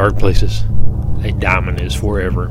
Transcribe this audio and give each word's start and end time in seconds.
Dark 0.00 0.16
Places. 0.16 0.62
A 1.24 1.30
diamond 1.30 1.78
is 1.78 1.94
forever. 1.94 2.50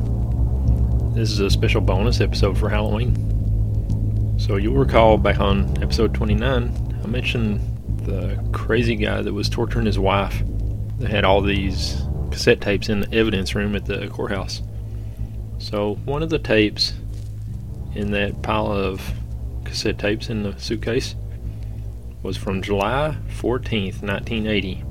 This 1.16 1.32
is 1.32 1.40
a 1.40 1.50
special 1.50 1.82
bonus 1.82 2.22
episode 2.22 2.60
for 2.60 2.70
Halloween. 2.70 4.36
So 4.38 4.58
you'll 4.58 4.76
recall 4.76 5.18
back 5.18 5.40
on 5.40 5.82
episode 5.82 6.14
29, 6.14 7.02
I 7.04 7.08
mentioned 7.08 7.60
the 8.06 8.40
crazy 8.52 8.96
guy 8.96 9.24
that 9.24 9.34
was 9.34 9.50
torturing 9.50 9.88
his 9.88 9.98
wife. 9.98 10.44
They 11.00 11.10
had 11.10 11.26
all 11.26 11.42
these 11.42 12.04
cassette 12.30 12.62
tapes 12.62 12.88
in 12.88 13.00
the 13.00 13.12
evidence 13.12 13.56
room 13.56 13.76
at 13.76 13.86
the 13.88 14.08
courthouse. 14.10 14.62
So 15.58 15.96
one 16.06 16.22
of 16.22 16.30
the 16.30 16.38
tapes 16.38 16.94
in 17.96 18.12
that 18.12 18.44
pile 18.44 18.72
of 18.72 19.02
cassette 19.66 19.98
tapes 19.98 20.30
in 20.30 20.44
the 20.44 20.56
suitcase 20.60 21.16
was 22.22 22.38
from 22.38 22.62
July 22.62 23.18
14th, 23.40 24.04
1980. 24.04 24.84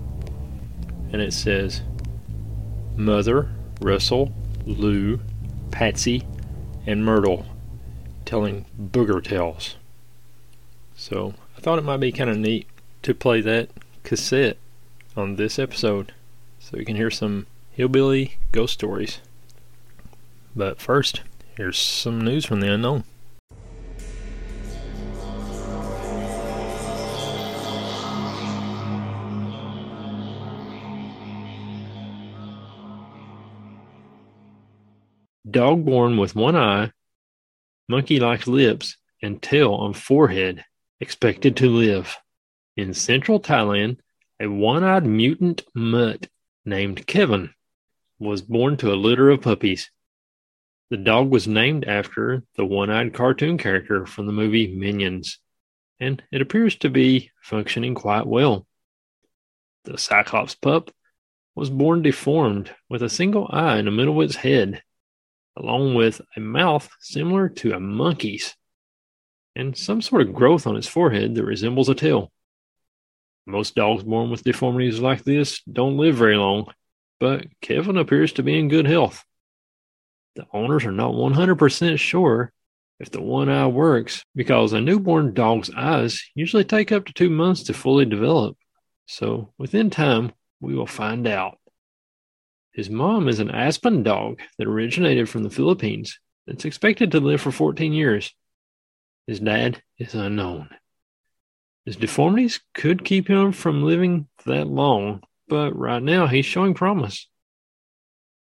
And 1.13 1.23
it 1.23 1.33
says, 1.33 1.83
Mother, 2.99 3.49
Russell, 3.81 4.33
Lou, 4.67 5.21
Patsy, 5.71 6.27
and 6.85 7.05
Myrtle 7.05 7.47
telling 8.25 8.67
booger 8.79 9.23
tales. 9.23 9.77
So 10.97 11.35
I 11.57 11.61
thought 11.61 11.79
it 11.79 11.85
might 11.85 11.99
be 12.01 12.11
kind 12.11 12.29
of 12.29 12.37
neat 12.37 12.67
to 13.03 13.15
play 13.15 13.41
that 13.41 13.71
cassette 14.03 14.59
on 15.17 15.37
this 15.37 15.61
episode 15.61 16.13
so 16.59 16.77
you 16.77 16.85
can 16.85 16.97
hear 16.97 17.11
some 17.11 17.47
hillbilly 17.71 18.37
ghost 18.51 18.75
stories. 18.75 19.21
But 20.57 20.81
first, 20.81 21.21
here's 21.57 21.79
some 21.79 22.21
news 22.21 22.45
from 22.45 22.61
the 22.61 22.73
unknown. 22.73 23.05
Dog 35.49 35.85
born 35.85 36.17
with 36.17 36.35
one 36.35 36.57
eye, 36.57 36.91
monkey 37.89 38.19
like 38.19 38.47
lips, 38.47 38.97
and 39.23 39.41
tail 39.41 39.73
on 39.73 39.95
forehead, 39.95 40.65
expected 41.01 41.57
to 41.57 41.71
live. 41.71 42.17
In 42.77 42.93
central 42.93 43.41
Thailand, 43.41 43.99
a 44.41 44.49
one 44.49 44.83
eyed 44.83 45.07
mutant 45.07 45.63
mutt 45.75 46.29
named 46.65 47.07
Kevin 47.07 47.55
was 48.19 48.43
born 48.43 48.77
to 48.79 48.93
a 48.93 48.97
litter 48.97 49.31
of 49.31 49.41
puppies. 49.41 49.91
The 50.91 50.97
dog 50.97 51.31
was 51.31 51.47
named 51.47 51.85
after 51.87 52.43
the 52.57 52.67
one 52.67 52.91
eyed 52.91 53.15
cartoon 53.15 53.59
character 53.59 54.07
from 54.07 54.27
the 54.27 54.33
movie 54.33 54.75
Minions, 54.75 55.39
and 56.01 56.23
it 56.33 56.43
appears 56.43 56.77
to 56.77 56.91
be 56.91 57.31
functioning 57.41 57.95
quite 57.95 58.27
well. 58.27 58.67
The 59.85 59.99
Cyclops 59.99 60.57
pup 60.57 60.91
was 61.55 61.71
born 61.71 62.03
deformed 62.03 62.75
with 62.91 63.03
a 63.03 63.09
single 63.09 63.49
eye 63.51 63.79
in 63.79 63.85
the 63.85 63.91
middle 63.91 64.21
of 64.21 64.29
its 64.29 64.37
head 64.37 64.83
along 65.59 65.95
with 65.95 66.21
a 66.37 66.41
mouth 66.41 66.89
similar 67.01 67.49
to 67.49 67.73
a 67.73 67.81
monkey's 67.81 68.55
and 69.57 69.77
some 69.77 70.01
sort 70.01 70.23
of 70.23 70.33
growth 70.33 70.67
on 70.67 70.77
its 70.77 70.87
forehead 70.87 71.35
that 71.35 71.45
resembles 71.45 71.89
a 71.89 71.95
tail. 71.95 72.31
Most 73.45 73.75
dogs 73.75 74.05
born 74.05 74.31
with 74.31 74.45
deformities 74.45 75.01
like 75.01 75.25
this 75.25 75.61
don't 75.63 75.97
live 75.97 76.15
very 76.15 76.37
long, 76.37 76.67
but 77.19 77.47
Kevin 77.61 77.97
appears 77.97 78.33
to 78.35 78.43
be 78.43 78.59
in 78.59 78.69
good 78.69 78.87
health. 78.87 79.25
The 80.37 80.47
owners 80.53 80.85
are 80.85 80.93
not 80.93 81.13
100% 81.13 81.99
sure 81.99 82.53
if 83.01 83.11
the 83.11 83.21
one 83.21 83.49
eye 83.49 83.67
works 83.67 84.23
because 84.35 84.73
a 84.73 84.81
newborn 84.81 85.35
dog's 85.35 85.71
eyes 85.71 86.23
usually 86.35 86.65
take 86.65 86.93
up 86.93 87.07
to 87.07 87.13
two 87.13 87.31
months 87.31 87.65
to 87.65 87.75
fully 87.75 88.05
develop. 88.05 88.57
So, 89.07 89.53
within 89.59 89.91
time, 89.91 90.33
we 90.61 90.75
will 90.75 90.87
find 90.87 91.27
out. 91.27 91.59
His 92.73 92.91
mom 92.91 93.29
is 93.29 93.41
an 93.41 93.49
Aspin 93.49 94.05
dog 94.05 94.41
that 94.57 94.69
originated 94.69 95.29
from 95.29 95.43
the 95.43 95.51
Philippines 95.51 96.19
that's 96.47 96.65
expected 96.65 97.13
to 97.13 97.21
live 97.21 97.41
for 97.41 97.51
14 97.51 97.93
years. 97.93 98.33
His 99.27 99.41
dad 99.41 99.83
is 99.99 100.15
unknown. 100.15 100.71
His 101.85 101.97
deformities 101.97 102.61
could 102.75 103.05
keep 103.05 103.29
him 103.29 103.53
from 103.53 103.83
living 103.83 104.29
that 104.47 104.67
long, 104.67 105.23
but 105.49 105.77
right 105.77 106.03
now 106.03 106.27
he's 106.27 106.47
showing 106.47 106.75
promise. 106.75 107.29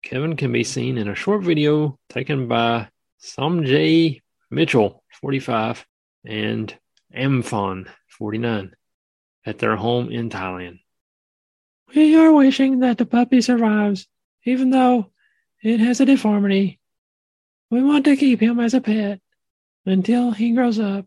Kevin 0.04 0.36
can 0.36 0.52
be 0.52 0.64
seen 0.64 0.98
in 0.98 1.08
a 1.08 1.16
short 1.16 1.44
video 1.44 1.98
taken 2.10 2.48
by 2.48 2.90
Somjay 3.22 4.22
Mitchell, 4.52 5.04
45, 5.22 5.86
and 6.26 6.76
Amphon, 7.14 7.88
49, 8.10 8.76
at 9.46 9.60
their 9.60 9.76
home 9.76 10.12
in 10.12 10.30
Thailand. 10.30 10.80
We 11.96 12.16
are 12.16 12.34
wishing 12.34 12.80
that 12.80 12.98
the 12.98 13.06
puppy 13.06 13.42
survives 13.42 14.08
even 14.46 14.70
though 14.70 15.12
it 15.64 15.80
has 15.80 16.00
a 16.00 16.06
deformity. 16.06 16.80
We 17.72 17.82
want 17.82 18.06
to 18.06 18.16
keep 18.16 18.40
him 18.40 18.60
as 18.60 18.74
a 18.74 18.82
pet 18.82 19.20
until 19.86 20.32
he 20.32 20.52
grows 20.52 20.80
up. 20.80 21.06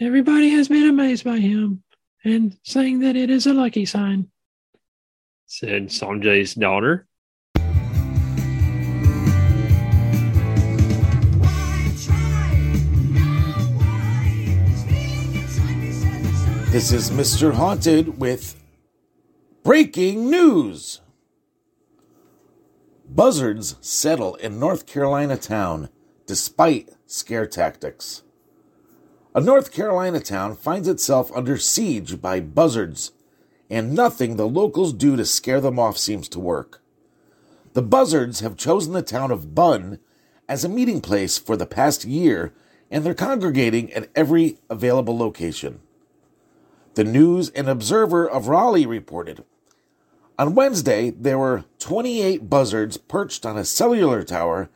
Everybody 0.00 0.50
has 0.50 0.68
been 0.68 0.88
amazed 0.88 1.24
by 1.24 1.38
him 1.38 1.82
and 2.24 2.56
saying 2.62 3.00
that 3.00 3.16
it 3.16 3.28
is 3.30 3.46
a 3.46 3.52
lucky 3.52 3.84
sign, 3.84 4.30
said 5.46 5.88
Sanjay's 5.88 6.54
daughter. 6.54 7.06
This 16.70 16.92
is 16.92 17.10
Mr. 17.10 17.52
Haunted 17.52 18.20
with 18.20 18.54
breaking 19.64 20.30
news. 20.30 21.00
Buzzards 23.12 23.74
settle 23.80 24.36
in 24.36 24.60
North 24.60 24.86
Carolina 24.86 25.36
town 25.36 25.88
despite 26.26 26.90
scare 27.06 27.44
tactics. 27.44 28.22
A 29.34 29.40
North 29.40 29.72
Carolina 29.72 30.20
town 30.20 30.54
finds 30.54 30.86
itself 30.86 31.28
under 31.34 31.58
siege 31.58 32.20
by 32.20 32.38
buzzards, 32.38 33.10
and 33.68 33.94
nothing 33.94 34.36
the 34.36 34.46
locals 34.46 34.92
do 34.92 35.16
to 35.16 35.24
scare 35.24 35.60
them 35.60 35.76
off 35.76 35.98
seems 35.98 36.28
to 36.28 36.38
work. 36.38 36.82
The 37.72 37.82
buzzards 37.82 38.40
have 38.40 38.56
chosen 38.56 38.92
the 38.92 39.02
town 39.02 39.32
of 39.32 39.56
Bunn 39.56 39.98
as 40.48 40.64
a 40.64 40.68
meeting 40.68 41.00
place 41.00 41.36
for 41.36 41.56
the 41.56 41.66
past 41.66 42.04
year, 42.04 42.54
and 42.92 43.02
they're 43.02 43.12
congregating 43.12 43.92
at 43.92 44.08
every 44.14 44.58
available 44.70 45.18
location. 45.18 45.80
The 46.94 47.04
News 47.04 47.50
and 47.50 47.68
Observer 47.68 48.30
of 48.30 48.46
Raleigh 48.46 48.86
reported 48.86 49.44
on 50.40 50.54
Wednesday, 50.54 51.10
there 51.10 51.38
were 51.38 51.66
28 51.80 52.48
buzzards 52.48 52.96
perched 52.96 53.44
on 53.44 53.58
a 53.58 53.64
cellular 53.64 54.22
tower 54.22 54.70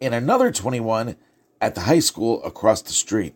and 0.00 0.14
another 0.14 0.50
21 0.50 1.14
at 1.60 1.74
the 1.74 1.82
high 1.82 1.98
school 1.98 2.42
across 2.42 2.80
the 2.80 2.94
street. 2.94 3.34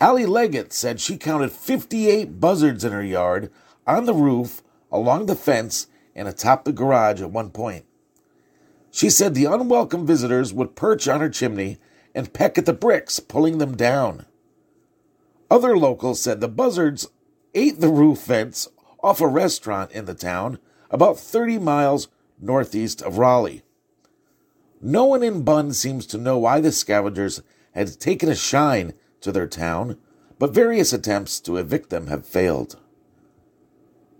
Allie 0.00 0.24
Leggett 0.24 0.72
said 0.72 1.00
she 1.00 1.16
counted 1.16 1.50
58 1.50 2.38
buzzards 2.38 2.84
in 2.84 2.92
her 2.92 3.02
yard, 3.02 3.50
on 3.88 4.04
the 4.04 4.14
roof, 4.14 4.62
along 4.92 5.26
the 5.26 5.34
fence, 5.34 5.88
and 6.14 6.28
atop 6.28 6.64
the 6.64 6.72
garage 6.72 7.20
at 7.20 7.32
one 7.32 7.50
point. 7.50 7.84
She 8.92 9.10
said 9.10 9.34
the 9.34 9.46
unwelcome 9.46 10.06
visitors 10.06 10.54
would 10.54 10.76
perch 10.76 11.08
on 11.08 11.20
her 11.20 11.28
chimney 11.28 11.78
and 12.14 12.32
peck 12.32 12.56
at 12.56 12.66
the 12.66 12.72
bricks, 12.72 13.18
pulling 13.18 13.58
them 13.58 13.76
down. 13.76 14.26
Other 15.50 15.76
locals 15.76 16.20
said 16.20 16.40
the 16.40 16.46
buzzards 16.46 17.08
ate 17.52 17.80
the 17.80 17.88
roof 17.88 18.22
vents 18.26 18.68
off 19.02 19.20
a 19.20 19.26
restaurant 19.26 19.92
in 19.92 20.04
the 20.04 20.14
town 20.14 20.58
about 20.90 21.18
30 21.18 21.58
miles 21.58 22.08
northeast 22.40 23.02
of 23.02 23.18
Raleigh. 23.18 23.62
No 24.80 25.04
one 25.04 25.22
in 25.22 25.42
Bunn 25.42 25.72
seems 25.72 26.06
to 26.06 26.18
know 26.18 26.38
why 26.38 26.60
the 26.60 26.72
scavengers 26.72 27.42
had 27.72 27.98
taken 27.98 28.28
a 28.28 28.34
shine 28.34 28.94
to 29.20 29.32
their 29.32 29.46
town, 29.46 29.98
but 30.38 30.54
various 30.54 30.92
attempts 30.92 31.40
to 31.40 31.56
evict 31.56 31.90
them 31.90 32.06
have 32.08 32.26
failed. 32.26 32.78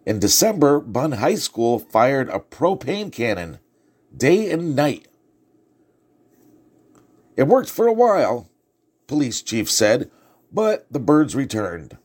In 0.05 0.19
December, 0.19 0.81
Bunn 0.81 1.12
High 1.12 1.34
School 1.34 1.78
fired 1.78 2.28
a 2.28 2.38
propane 2.38 3.12
cannon 3.12 3.58
day 4.17 4.50
and 4.50 4.75
night. 4.75 5.08
It 7.37 7.44
worked 7.44 7.69
for 7.69 7.87
a 7.87 7.93
while, 7.93 8.49
police 9.06 9.43
chief 9.43 9.70
said, 9.70 10.11
but 10.52 10.87
the 10.90 11.00
birds 11.00 11.34
returned. 11.37 11.99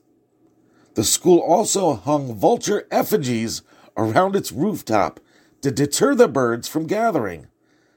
The 0.94 1.04
school 1.04 1.40
also 1.40 1.94
hung 1.94 2.36
vulture 2.36 2.86
effigies 2.92 3.62
around 3.96 4.36
its 4.36 4.52
rooftop 4.52 5.20
to 5.62 5.72
deter 5.72 6.16
the 6.16 6.28
birds 6.28 6.68
from 6.68 6.88
gathering. 6.88 7.48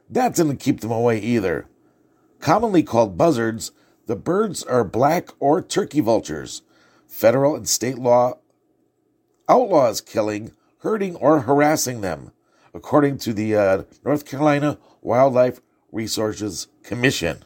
That 0.09 0.35
didn't 0.35 0.59
keep 0.59 0.81
them 0.81 0.93
away 0.93 1.19
either. 1.19 1.67
Commonly 2.41 2.83
called 2.83 3.19
buzzards, 3.19 3.73
the 4.07 4.17
birds 4.17 4.63
are 4.63 4.85
black 4.85 5.31
or 5.41 5.63
turkey 5.63 6.01
vultures. 6.01 6.63
Federal 7.09 7.57
and 7.57 7.69
state 7.69 7.99
law 7.99 8.39
outlaws 9.49 10.01
killing, 10.01 10.53
hurting, 10.79 11.17
or 11.17 11.41
harassing 11.41 12.01
them, 12.01 12.33
according 12.73 13.19
to 13.19 13.33
the 13.33 13.57
uh, 13.57 13.83
North 14.05 14.25
Carolina 14.25 14.79
Wildlife 15.01 15.61
Resources 15.91 16.69
Commission. 16.83 17.43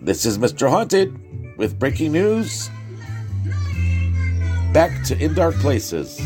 This 0.00 0.24
is 0.24 0.38
Mr. 0.38 0.70
Haunted 0.70 1.56
with 1.58 1.78
breaking 1.78 2.12
news 2.12 2.70
back 4.72 5.02
to 5.04 5.18
In 5.18 5.34
Dark 5.34 5.54
Places. 5.56 6.20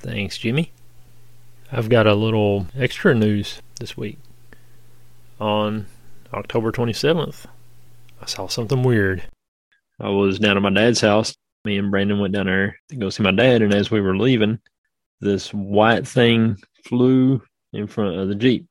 Thanks, 0.00 0.36
Jimmy. 0.38 0.72
I've 1.70 1.88
got 1.88 2.06
a 2.06 2.14
little 2.14 2.66
extra 2.76 3.14
news 3.14 3.62
this 3.80 3.96
week. 3.96 4.18
On 5.40 5.86
October 6.32 6.70
27th, 6.70 7.46
I 8.20 8.26
saw 8.26 8.46
something 8.46 8.82
weird. 8.82 9.24
I 9.98 10.10
was 10.10 10.38
down 10.38 10.56
at 10.56 10.62
my 10.62 10.70
dad's 10.70 11.00
house 11.00 11.34
me 11.64 11.78
and 11.78 11.90
Brandon 11.90 12.18
went 12.18 12.34
down 12.34 12.46
there 12.46 12.76
to 12.88 12.96
go 12.96 13.10
see 13.10 13.22
my 13.22 13.30
dad, 13.30 13.62
and 13.62 13.72
as 13.72 13.90
we 13.90 14.00
were 14.00 14.16
leaving, 14.16 14.58
this 15.20 15.54
white 15.54 16.06
thing 16.06 16.56
flew 16.84 17.40
in 17.72 17.86
front 17.86 18.18
of 18.18 18.28
the 18.28 18.34
Jeep, 18.34 18.66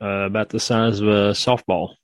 uh, 0.00 0.06
about 0.06 0.48
the 0.48 0.58
size 0.58 1.00
of 1.00 1.08
a 1.08 1.32
softball. 1.32 1.94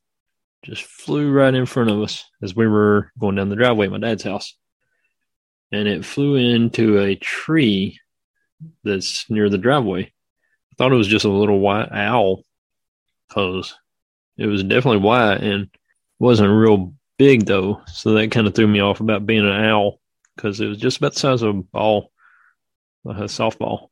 Just 0.64 0.84
flew 0.84 1.32
right 1.32 1.54
in 1.54 1.66
front 1.66 1.90
of 1.90 2.00
us 2.00 2.24
as 2.42 2.54
we 2.54 2.69
were 2.69 3.10
going 3.19 3.36
down 3.36 3.48
the 3.48 3.56
driveway 3.56 3.86
at 3.86 3.92
my 3.92 3.98
dad's 3.98 4.22
house. 4.22 4.56
And 5.72 5.88
it 5.88 6.04
flew 6.04 6.36
into 6.36 7.00
a 7.00 7.16
tree 7.16 7.98
that's 8.84 9.28
near 9.30 9.48
the 9.48 9.58
driveway. 9.58 10.02
I 10.04 10.74
thought 10.76 10.92
it 10.92 10.96
was 10.96 11.08
just 11.08 11.24
a 11.24 11.30
little 11.30 11.58
white 11.58 11.90
owl 11.90 12.44
because 13.28 13.74
it 14.36 14.46
was 14.46 14.62
definitely 14.62 15.00
white 15.00 15.42
and 15.42 15.69
wasn't 16.19 16.50
real 16.50 16.94
big 17.19 17.47
though. 17.47 17.81
So 17.87 18.14
that 18.14 18.31
kind 18.31 18.47
of 18.47 18.55
threw 18.55 18.67
me 18.67 18.81
off 18.81 19.00
about 19.00 19.26
being 19.26 19.47
an 19.47 19.64
owl 19.64 20.00
because 20.37 20.61
it 20.61 20.67
was 20.67 20.79
just 20.79 20.99
about 20.99 21.14
the 21.14 21.20
size 21.20 21.43
of 21.43 21.56
a 21.56 21.62
ball, 21.62 22.11
like 23.05 23.19
a 23.19 23.25
softball. 23.25 23.88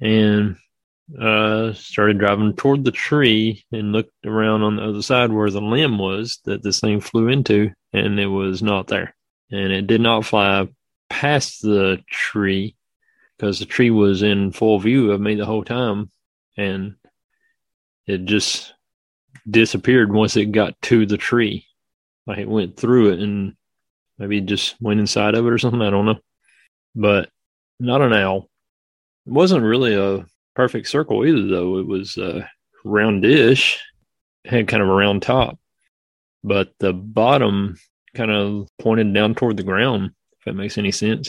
And 0.00 0.56
uh, 1.20 1.72
started 1.72 2.18
driving 2.18 2.54
toward 2.54 2.84
the 2.84 2.92
tree 2.92 3.64
and 3.72 3.92
looked 3.92 4.12
around 4.26 4.62
on 4.62 4.76
the 4.76 4.82
other 4.82 5.02
side 5.02 5.32
where 5.32 5.50
the 5.50 5.60
limb 5.60 5.98
was 5.98 6.40
that 6.44 6.62
this 6.62 6.80
thing 6.80 7.00
flew 7.00 7.28
into, 7.28 7.70
and 7.92 8.20
it 8.20 8.26
was 8.26 8.62
not 8.62 8.88
there. 8.88 9.14
And 9.50 9.72
it 9.72 9.86
did 9.86 10.00
not 10.00 10.26
fly 10.26 10.68
past 11.08 11.62
the 11.62 12.02
tree 12.10 12.76
because 13.36 13.58
the 13.58 13.64
tree 13.66 13.90
was 13.90 14.22
in 14.22 14.52
full 14.52 14.78
view 14.78 15.12
of 15.12 15.20
me 15.20 15.34
the 15.34 15.46
whole 15.46 15.64
time, 15.64 16.10
and 16.56 16.96
it 18.06 18.24
just 18.24 18.74
disappeared 19.48 20.12
once 20.12 20.36
it 20.36 20.52
got 20.52 20.80
to 20.82 21.06
the 21.06 21.16
tree. 21.16 21.67
Like 22.28 22.38
it 22.38 22.48
went 22.48 22.76
through 22.76 23.14
it 23.14 23.20
and 23.20 23.54
maybe 24.18 24.42
just 24.42 24.76
went 24.82 25.00
inside 25.00 25.34
of 25.34 25.46
it 25.46 25.50
or 25.50 25.56
something. 25.56 25.80
I 25.80 25.88
don't 25.88 26.04
know, 26.04 26.18
but 26.94 27.30
not 27.80 28.02
an 28.02 28.12
owl. 28.12 28.50
It 29.26 29.32
wasn't 29.32 29.64
really 29.64 29.94
a 29.94 30.26
perfect 30.54 30.88
circle 30.88 31.24
either, 31.26 31.46
though. 31.46 31.78
It 31.78 31.86
was 31.86 32.18
uh, 32.18 32.46
roundish, 32.84 33.78
had 34.44 34.68
kind 34.68 34.82
of 34.82 34.90
a 34.90 34.92
round 34.92 35.22
top, 35.22 35.58
but 36.44 36.74
the 36.78 36.92
bottom 36.92 37.78
kind 38.14 38.30
of 38.30 38.68
pointed 38.78 39.14
down 39.14 39.34
toward 39.34 39.56
the 39.56 39.62
ground. 39.62 40.10
If 40.38 40.44
that 40.44 40.54
makes 40.54 40.76
any 40.76 40.92
sense. 40.92 41.28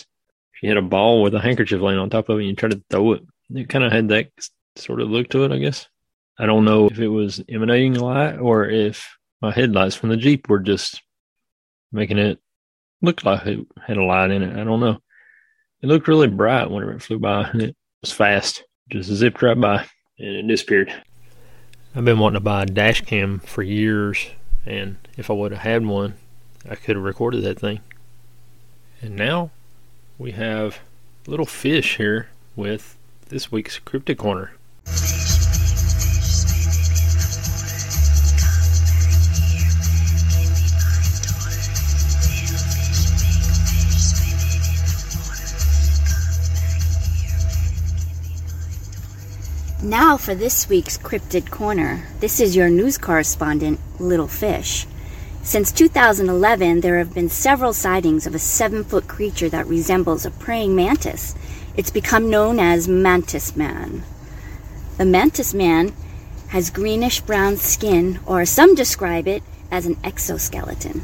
If 0.53 0.63
you 0.63 0.69
had 0.69 0.77
a 0.77 0.81
ball 0.81 1.23
with 1.23 1.33
a 1.33 1.39
handkerchief 1.39 1.79
laying 1.79 1.99
on 1.99 2.09
top 2.09 2.27
of 2.27 2.37
it, 2.37 2.41
and 2.41 2.49
you 2.49 2.55
try 2.55 2.69
to 2.69 2.83
throw 2.89 3.13
it. 3.13 3.23
It 3.55 3.69
kind 3.69 3.85
of 3.85 3.91
had 3.93 4.09
that 4.09 4.31
sort 4.75 4.99
of 4.99 5.09
look 5.09 5.29
to 5.29 5.45
it, 5.45 5.51
I 5.53 5.59
guess. 5.59 5.87
I 6.37 6.45
don't 6.45 6.65
know 6.65 6.87
if 6.87 6.99
it 6.99 7.07
was 7.07 7.41
emanating 7.49 7.93
light 7.93 8.37
or 8.37 8.65
if 8.65 9.17
my 9.41 9.51
headlights 9.51 9.95
from 9.95 10.09
the 10.09 10.17
Jeep 10.17 10.49
were 10.49 10.59
just 10.59 11.01
making 11.91 12.17
it 12.17 12.39
look 13.01 13.23
like 13.23 13.45
it 13.45 13.65
had 13.85 13.97
a 13.97 14.03
light 14.03 14.31
in 14.31 14.43
it. 14.43 14.57
I 14.57 14.63
don't 14.63 14.79
know. 14.79 14.99
It 15.81 15.87
looked 15.87 16.07
really 16.07 16.27
bright 16.27 16.69
whenever 16.69 16.93
it 16.93 17.01
flew 17.01 17.19
by, 17.19 17.49
and 17.49 17.61
it 17.61 17.75
was 18.01 18.11
fast. 18.11 18.63
Just 18.89 19.09
zipped 19.09 19.41
right 19.41 19.59
by, 19.59 19.85
and 20.17 20.35
it 20.35 20.47
disappeared. 20.47 20.93
I've 21.95 22.05
been 22.05 22.19
wanting 22.19 22.35
to 22.35 22.43
buy 22.43 22.63
a 22.63 22.65
dash 22.65 23.01
cam 23.01 23.39
for 23.39 23.63
years, 23.63 24.27
and 24.65 24.97
if 25.17 25.29
I 25.29 25.33
would 25.33 25.51
have 25.51 25.61
had 25.61 25.85
one, 25.85 26.15
I 26.69 26.75
could 26.75 26.95
have 26.95 27.05
recorded 27.05 27.43
that 27.43 27.59
thing. 27.59 27.79
And 29.01 29.15
now 29.15 29.51
we 30.17 30.31
have 30.31 30.79
little 31.25 31.45
fish 31.45 31.97
here 31.97 32.29
with 32.55 32.97
this 33.29 33.51
week's 33.51 33.79
Cryptid 33.79 34.17
Corner. 34.17 34.51
Now 49.81 50.17
for 50.17 50.35
this 50.35 50.67
week's 50.67 50.97
Cryptid 50.97 51.49
Corner. 51.51 52.05
This 52.19 52.41
is 52.41 52.53
your 52.53 52.69
news 52.69 52.97
correspondent, 52.97 53.79
Little 53.97 54.27
Fish. 54.27 54.85
Since 55.41 55.71
2011, 55.71 56.81
there 56.81 56.97
have 56.97 57.13
been 57.13 57.29
several 57.29 57.71
sightings 57.71 58.27
of 58.27 58.35
a 58.35 58.39
seven 58.39 58.83
foot 58.83 59.07
creature 59.07 59.47
that 59.47 59.67
resembles 59.67 60.25
a 60.25 60.31
praying 60.31 60.75
mantis. 60.75 61.33
It's 61.77 61.91
become 61.91 62.29
known 62.29 62.59
as 62.59 62.89
Mantis 62.89 63.55
Man. 63.55 64.03
The 64.97 65.05
Mantis 65.05 65.53
Man 65.53 65.93
has 66.49 66.71
greenish 66.71 67.21
brown 67.21 67.55
skin, 67.55 68.19
or 68.25 68.45
some 68.45 68.75
describe 68.75 69.29
it 69.29 69.43
as 69.71 69.85
an 69.85 69.95
exoskeleton. 70.03 71.03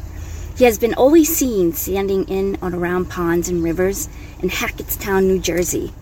He 0.57 0.65
has 0.65 0.77
been 0.77 0.93
always 0.95 1.33
seen 1.33 1.71
standing 1.71 2.27
in 2.27 2.57
or 2.61 2.75
around 2.75 3.09
ponds 3.09 3.47
and 3.47 3.63
rivers 3.63 4.09
in 4.41 4.49
Hackettstown, 4.49 5.27
New 5.27 5.39
Jersey. 5.39 5.93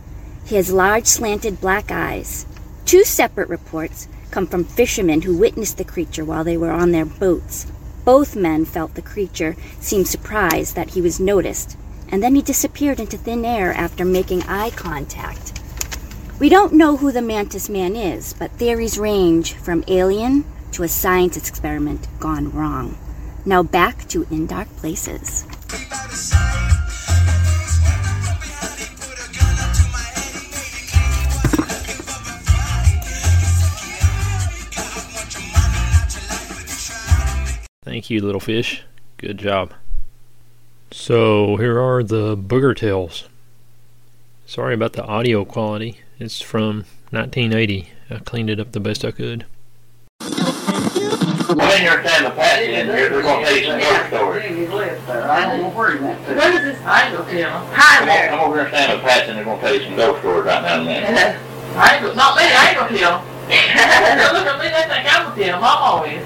He 0.44 0.56
has 0.56 0.74
large 0.74 1.06
slanted 1.06 1.62
black 1.62 1.92
eyes, 1.92 2.48
Two 2.94 3.04
separate 3.04 3.50
reports 3.50 4.08
come 4.30 4.46
from 4.46 4.66
fishermen 4.66 5.24
who 5.24 5.36
witnessed 5.36 5.80
the 5.80 5.84
creature 5.84 6.24
while 6.24 6.44
they 6.44 6.58
were 6.58 6.70
on 6.70 6.92
their 6.92 7.06
boats. 7.06 7.66
Both 8.06 8.36
men 8.36 8.66
felt 8.66 8.94
the 8.94 9.02
creature 9.02 9.56
seemed 9.80 10.08
surprised 10.08 10.76
that 10.76 10.92
he 10.92 11.02
was 11.02 11.20
noticed, 11.20 11.76
and 12.10 12.22
then 12.22 12.36
he 12.36 12.44
disappeared 12.44 13.00
into 13.00 13.18
thin 13.18 13.46
air 13.46 13.74
after 13.74 14.06
making 14.06 14.44
eye 14.44 14.70
contact. 14.70 15.60
We 16.40 16.50
don't 16.50 16.74
know 16.74 16.98
who 16.98 17.12
the 17.12 17.24
mantis 17.24 17.68
man 17.68 17.96
is, 17.96 18.34
but 18.34 18.52
theories 18.52 19.00
range 19.00 19.54
from 19.54 19.84
alien 19.88 20.46
to 20.74 20.84
a 20.84 20.88
science 20.88 21.36
experiment 21.36 22.08
gone 22.20 22.52
wrong. 22.52 22.96
Now 23.44 23.64
back 23.64 24.08
to 24.10 24.28
In 24.30 24.46
Dark 24.46 24.68
Places. 24.78 25.48
Thank 37.94 38.10
you, 38.10 38.22
little 38.24 38.42
fish. 38.42 38.82
Good 39.18 39.38
job. 39.38 39.72
So 40.90 41.58
here 41.58 41.80
are 41.80 42.02
the 42.02 42.36
booger 42.36 42.76
tales. 42.76 43.26
Sorry 44.48 44.74
about 44.74 44.94
the 44.94 45.06
audio 45.06 45.46
quality. 45.46 46.00
It's 46.18 46.42
from 46.42 46.86
1980. 47.12 47.92
I 48.10 48.18
cleaned 48.18 48.50
it 48.50 48.60
up 48.60 48.72
the 48.72 48.80
best 48.80 49.06
I 49.06 49.12
could. 49.12 49.46
Well, 50.22 51.78
in 51.78 51.84
your 51.84 52.02
time 52.02 52.26
of 52.26 52.36
passing 52.36 52.72
in 52.72 52.88
here, 52.88 53.10
they're 53.10 53.22
gonna 53.22 53.46
tell 53.46 53.56
you 53.56 53.66
some 53.68 53.80
ghost 53.80 54.08
stories. 54.08 54.70
What 54.72 54.88
is 54.88 55.04
this? 55.06 56.82
I 56.82 57.06
ain't 57.06 57.16
gonna 57.16 57.32
tell 57.32 57.62
him. 57.62 57.76
Come 57.76 58.10
on, 58.10 58.28
come 58.30 58.40
over 58.40 58.56
here 58.56 58.64
and 58.66 58.74
stand 58.74 58.92
up, 58.92 59.02
Patsy, 59.04 59.34
they're 59.34 59.44
gonna 59.44 59.62
tell 59.62 59.76
you 59.76 59.84
some 59.84 59.96
ghost 59.96 60.20
stories 60.22 60.46
right 60.46 60.64
now 60.64 60.80
and 60.80 60.88
then. 60.88 61.40
I 61.78 61.94
ain't 61.94 62.02
gonna, 62.02 62.16
not 62.16 62.38
me, 62.38 62.42
I 62.44 62.70
ain't 62.70 62.80
gonna 62.80 62.98
tell 62.98 63.20
him. 63.20 63.33
They 63.33 63.33
look 63.50 64.48
at 64.48 64.60
me, 64.60 64.68
they 64.70 64.84
think 64.88 65.06
I'm 65.20 65.36
tell 65.36 65.58
I'm 65.58 65.64
always. 65.64 66.22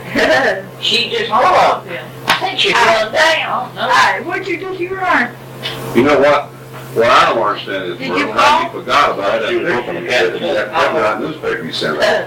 She 0.83 1.09
just 1.09 1.31
I'm 1.31 1.39
grew 1.41 1.57
up. 1.57 1.85
gonna. 1.85 2.05
I 2.27 2.33
think 2.39 2.59
she's 2.59 2.73
going 2.73 3.11
down. 3.13 3.73
No. 3.75 3.89
Hey, 3.89 4.21
what'd 4.23 4.47
you 4.47 4.59
do 4.59 4.75
to 4.77 4.83
your 4.83 5.01
arm? 5.01 5.35
You 5.95 6.03
know 6.03 6.19
what? 6.19 6.51
What 6.97 7.05
I 7.13 7.29
don't 7.29 7.45
understand 7.45 7.83
is 7.93 7.97
Did 7.99 8.07
you 8.07 8.13
when 8.27 8.33
call? 8.33 8.63
you 8.63 8.69
forgot 8.73 9.11
about 9.13 9.41
that 9.41 9.49
picture 9.53 9.61
you 9.61 10.09
had, 10.09 10.33
that, 10.33 10.71
that 10.73 11.21
newspaper 11.21 11.61
you 11.63 11.71
sent 11.71 12.01
out. 12.01 12.25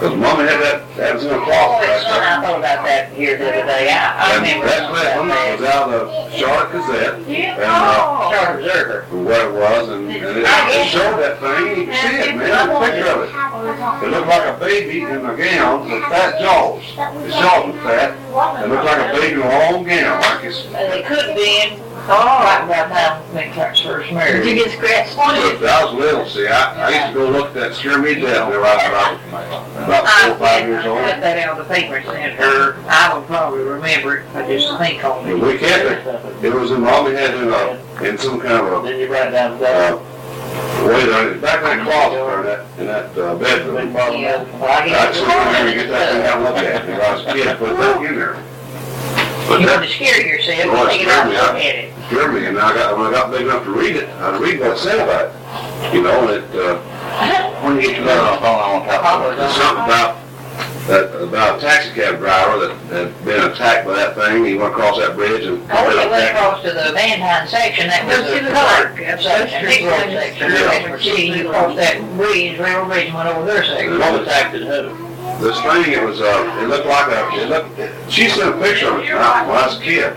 Because 0.00 0.16
Mama 0.16 0.48
had 0.48 0.56
that, 0.64 0.96
that 0.96 1.14
was 1.16 1.24
in 1.26 1.30
a 1.32 1.36
Oh, 1.36 1.44
closet. 1.44 2.08
I 2.08 2.40
thought 2.40 2.58
about 2.64 2.80
that 2.88 3.12
here 3.12 3.36
the 3.36 3.44
other 3.52 3.66
day. 3.68 3.92
I, 3.92 4.00
I 4.16 4.36
And 4.36 4.42
remember. 4.42 4.66
that 4.72 4.92
letter 4.92 5.60
was 5.60 5.68
out 5.68 5.90
of 5.92 6.32
Charlotte 6.32 6.72
Gazette, 6.72 7.14
and, 7.28 7.60
uh, 7.60 7.66
Oh. 7.68 8.30
Charlotte 8.32 8.64
Observer. 8.64 9.06
what 9.20 9.40
it 9.44 9.52
was, 9.52 9.88
and, 9.90 10.10
and 10.10 10.36
it 10.38 10.48
it 10.48 10.88
showed 10.88 11.16
that 11.20 11.36
thing, 11.40 11.66
you 11.76 11.84
can 11.84 11.94
see 12.00 12.30
it, 12.30 12.36
man, 12.36 12.70
a 12.72 12.80
picture 12.80 13.04
of 13.12 13.28
it. 13.28 14.06
It 14.06 14.10
looked 14.16 14.28
like 14.28 14.46
a 14.48 14.58
baby 14.58 15.02
in 15.02 15.26
a 15.26 15.36
gown 15.36 15.90
with 15.90 16.02
fat 16.08 16.40
jaws. 16.40 16.80
His 17.20 17.34
jaws 17.36 17.66
were 17.68 17.80
fat, 17.84 18.16
it 18.64 18.68
looked 18.70 18.84
like 18.84 19.12
a 19.12 19.12
baby 19.12 19.34
in 19.34 19.40
a 19.44 19.48
long 19.72 19.84
gown, 19.84 20.20
like 20.22 20.44
it's, 20.44 20.64
And 20.72 20.88
it 20.94 21.04
could 21.04 21.36
be 21.36 21.76
in, 22.10 22.42
right 22.42 22.64
about 22.64 22.88
now, 22.90 23.20
when 23.32 23.52
Clark's 23.52 23.80
first 23.80 24.12
married. 24.12 24.42
Did 24.42 24.58
you 24.58 24.64
get 24.64 24.72
scratched? 24.76 25.16
Look, 25.16 25.62
I 25.62 25.84
was 25.84 25.94
little, 25.94 26.26
see, 26.26 26.46
I, 26.46 26.88
I 26.88 26.88
used 26.90 27.06
to 27.14 27.14
go 27.14 27.30
look 27.30 27.48
at 27.48 27.54
that 27.54 27.74
scare 27.74 27.98
me 27.98 28.14
to 28.16 28.20
death 28.20 28.50
there 28.50 28.60
right 28.60 28.86
about, 28.88 29.14
about 29.84 30.06
four 30.08 30.32
or 30.32 30.38
five 30.38 30.66
years 30.66 30.84
old. 30.86 30.98
I 30.98 31.12
put 31.12 31.20
that 31.20 31.38
out 31.38 31.58
of 31.58 31.68
the 31.68 31.72
paper 31.72 32.02
sent 32.02 32.34
her. 32.34 32.76
I 32.88 33.16
would 33.16 33.26
probably 33.26 33.62
remember 33.62 34.18
it, 34.18 34.26
I 34.34 34.46
just 34.46 34.76
think 34.78 35.04
on 35.04 35.28
it. 35.28 35.34
We 35.34 35.58
kept 35.58 35.84
it. 35.86 36.44
It 36.44 36.52
was 36.54 36.72
in, 36.72 36.80
Mommy 36.80 37.12
had 37.14 37.34
in 37.34 37.48
a, 37.48 38.02
in 38.04 38.18
some 38.18 38.40
kind 38.40 38.66
of 38.66 38.84
a, 38.84 38.88
Then 38.88 38.98
you 39.00 39.12
write 39.12 39.30
down 39.30 39.56
a, 39.56 39.58
that. 39.60 39.92
uh, 39.92 40.86
way 40.86 41.06
there, 41.06 41.34
back 41.38 41.58
in 41.62 41.78
that 41.78 41.86
closet 41.86 42.16
there, 42.16 42.40
in 42.40 42.46
that, 42.46 42.78
in 42.80 42.86
that 42.86 43.18
uh, 43.18 43.34
bedroom. 43.38 43.92
Yeah, 43.92 44.42
well, 44.58 44.64
I 44.64 44.82
I 44.82 44.88
guess. 44.88 45.14
just 45.14 45.26
remember 45.26 45.70
to 45.70 45.76
get 45.76 45.88
that 45.90 46.12
thing 46.12 46.26
out 46.26 46.36
and 46.36 46.44
look 46.44 46.56
at 46.56 46.84
it, 46.84 46.88
when 46.90 47.00
I 47.00 47.12
was 47.14 47.22
a 47.26 47.32
kid, 47.32 47.58
put 47.58 47.76
that 47.76 48.02
in 48.02 48.14
there. 48.18 48.42
But 49.46 49.60
You 49.60 49.66
want 49.66 49.80
that, 49.82 49.86
to 49.86 49.92
scare 49.92 50.26
yourself, 50.26 50.60
Oh, 50.70 50.86
it 50.86 50.90
take 50.90 51.00
it 51.02 51.04
scared 51.10 51.34
out 51.36 51.54
look 51.54 51.62
at 51.62 51.74
it. 51.74 51.89
Scared 52.10 52.34
me, 52.34 52.44
and 52.46 52.58
I 52.58 52.74
got, 52.74 52.98
when 52.98 53.06
I 53.06 53.10
got 53.12 53.30
big 53.30 53.42
enough 53.42 53.64
to 53.64 53.70
read 53.70 53.94
it, 53.94 54.08
I 54.18 54.32
was 54.32 54.40
reading 54.40 54.60
what 54.60 54.76
it 54.76 54.80
said 54.80 54.98
about 54.98 55.30
it. 55.30 55.94
You 55.94 56.02
know, 56.02 56.26
and 56.26 56.42
it, 56.42 56.50
uh, 56.58 56.82
When 57.62 57.76
you 57.76 57.82
get 57.82 57.96
to 57.98 58.04
that 58.04 58.18
on 58.18 58.34
the 58.34 58.40
phone, 58.42 58.58
I 58.58 58.66
want 58.74 58.84
to 58.84 58.90
talk 58.90 59.14
about 59.14 59.38
it. 59.38 59.54
something 59.54 59.84
about, 59.86 60.18
that, 60.90 61.22
about 61.22 61.58
a 61.58 61.60
taxi 61.62 61.94
cab 61.94 62.18
driver 62.18 62.66
that 62.66 62.74
had 62.90 63.24
been 63.24 63.50
attacked 63.50 63.86
by 63.86 63.94
that 63.94 64.16
thing, 64.16 64.44
he 64.44 64.54
went 64.58 64.74
across 64.74 64.98
that 64.98 65.14
bridge 65.14 65.46
and. 65.46 65.62
Oh, 65.70 65.86
we 65.86 65.94
went 66.10 66.34
across 66.34 66.62
to 66.66 66.74
the 66.74 66.90
Van 66.98 67.22
Hine 67.22 67.46
section, 67.46 67.86
that 67.86 68.02
was 68.06 68.26
to 68.26 68.42
the 68.42 68.50
the 68.50 68.58
park 68.58 68.98
park. 68.98 69.20
section, 69.22 69.70
big 69.70 69.86
road 69.86 70.10
section, 70.10 70.50
that's 70.50 70.88
where 70.90 70.98
see, 70.98 71.30
you 71.30 71.48
crossed 71.48 71.76
that 71.76 72.02
bridge, 72.18 72.58
railroad 72.58 72.90
bridge, 72.90 73.06
and 73.06 73.14
went 73.14 73.28
over 73.30 73.46
their 73.46 73.62
section. 73.62 73.98
What 73.98 74.22
attacked 74.22 74.54
it, 74.56 74.66
who? 74.66 75.09
This 75.40 75.58
thing, 75.62 75.92
it 75.94 76.02
was, 76.04 76.20
uh, 76.20 76.58
it 76.62 76.68
looked 76.68 76.86
like 76.86 77.08
a, 77.08 77.42
it 77.42 77.48
looked, 77.48 78.12
she 78.12 78.28
sent 78.28 78.54
a 78.54 78.58
picture 78.60 78.88
of 78.92 78.98
it 79.00 79.08
when 79.12 79.22
I 79.22 79.46
was 79.46 79.78
a 79.78 79.82
kid. 79.82 80.12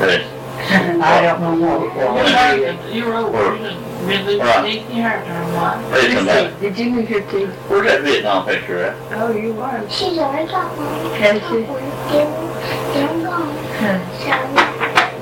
Good. 0.00 0.26
I 0.70 1.22
don't 1.22 1.40
know 1.40 1.54
what 1.78 2.28
it. 2.58 2.94
You're 2.94 3.14
over, 3.16 3.56
you 3.56 3.62
just 3.62 3.76
really, 4.04 4.38
Right. 4.38 4.80
you 4.90 5.02
have 5.02 5.24
to 5.26 5.32
remind. 5.32 5.94
Hey, 5.94 6.54
Did 6.60 6.78
you 6.78 6.90
move 6.90 7.10
your 7.10 7.20
teeth? 7.30 7.50
where's 7.68 7.86
that 7.86 8.02
Vietnam 8.02 8.46
picture 8.46 8.78
at? 8.84 8.96
Oh, 9.20 9.30
you 9.32 9.60
are. 9.60 9.82
She's 9.90 10.16
already 10.18 10.48
got 10.50 10.70
one. 10.76 11.10
Has 11.20 11.40
she? 11.42 11.64
Still 12.90 13.22
gone. 13.24 13.56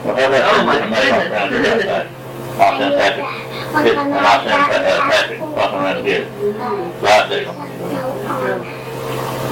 Well, 0.05 0.17
how 0.17 0.27
about 0.29 0.55
Oh, 0.55 0.65
my 0.65 0.79
send 0.79 0.93
that 0.93 1.05
mail 1.05 1.33
around 1.33 1.51
here 1.51 1.63
goodness. 1.63 1.85
that 1.85 2.05
day? 2.07 2.63
I'll 2.63 2.79
send 2.79 2.95
Patrick, 2.95 3.27
get, 3.73 3.97
and 3.97 4.15
I'll 4.15 4.43
send 4.45 4.63
Pa- 4.65 4.79
uh, 4.79 5.11
Patrick, 5.11 5.41
walking 5.41 5.79
around 5.79 5.97
to 5.97 6.03
get 6.03 6.21
it. 6.23 6.29